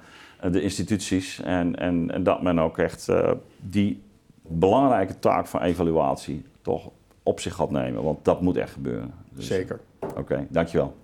[0.51, 1.41] de instituties.
[1.41, 3.11] En, en, en, dat men ook echt
[3.59, 4.01] die
[4.41, 6.89] belangrijke taak van evaluatie toch
[7.23, 8.03] op zich gaat nemen.
[8.03, 9.13] Want dat moet echt gebeuren.
[9.29, 9.79] Dus, Zeker.
[9.99, 10.95] Oké, okay, dankjewel.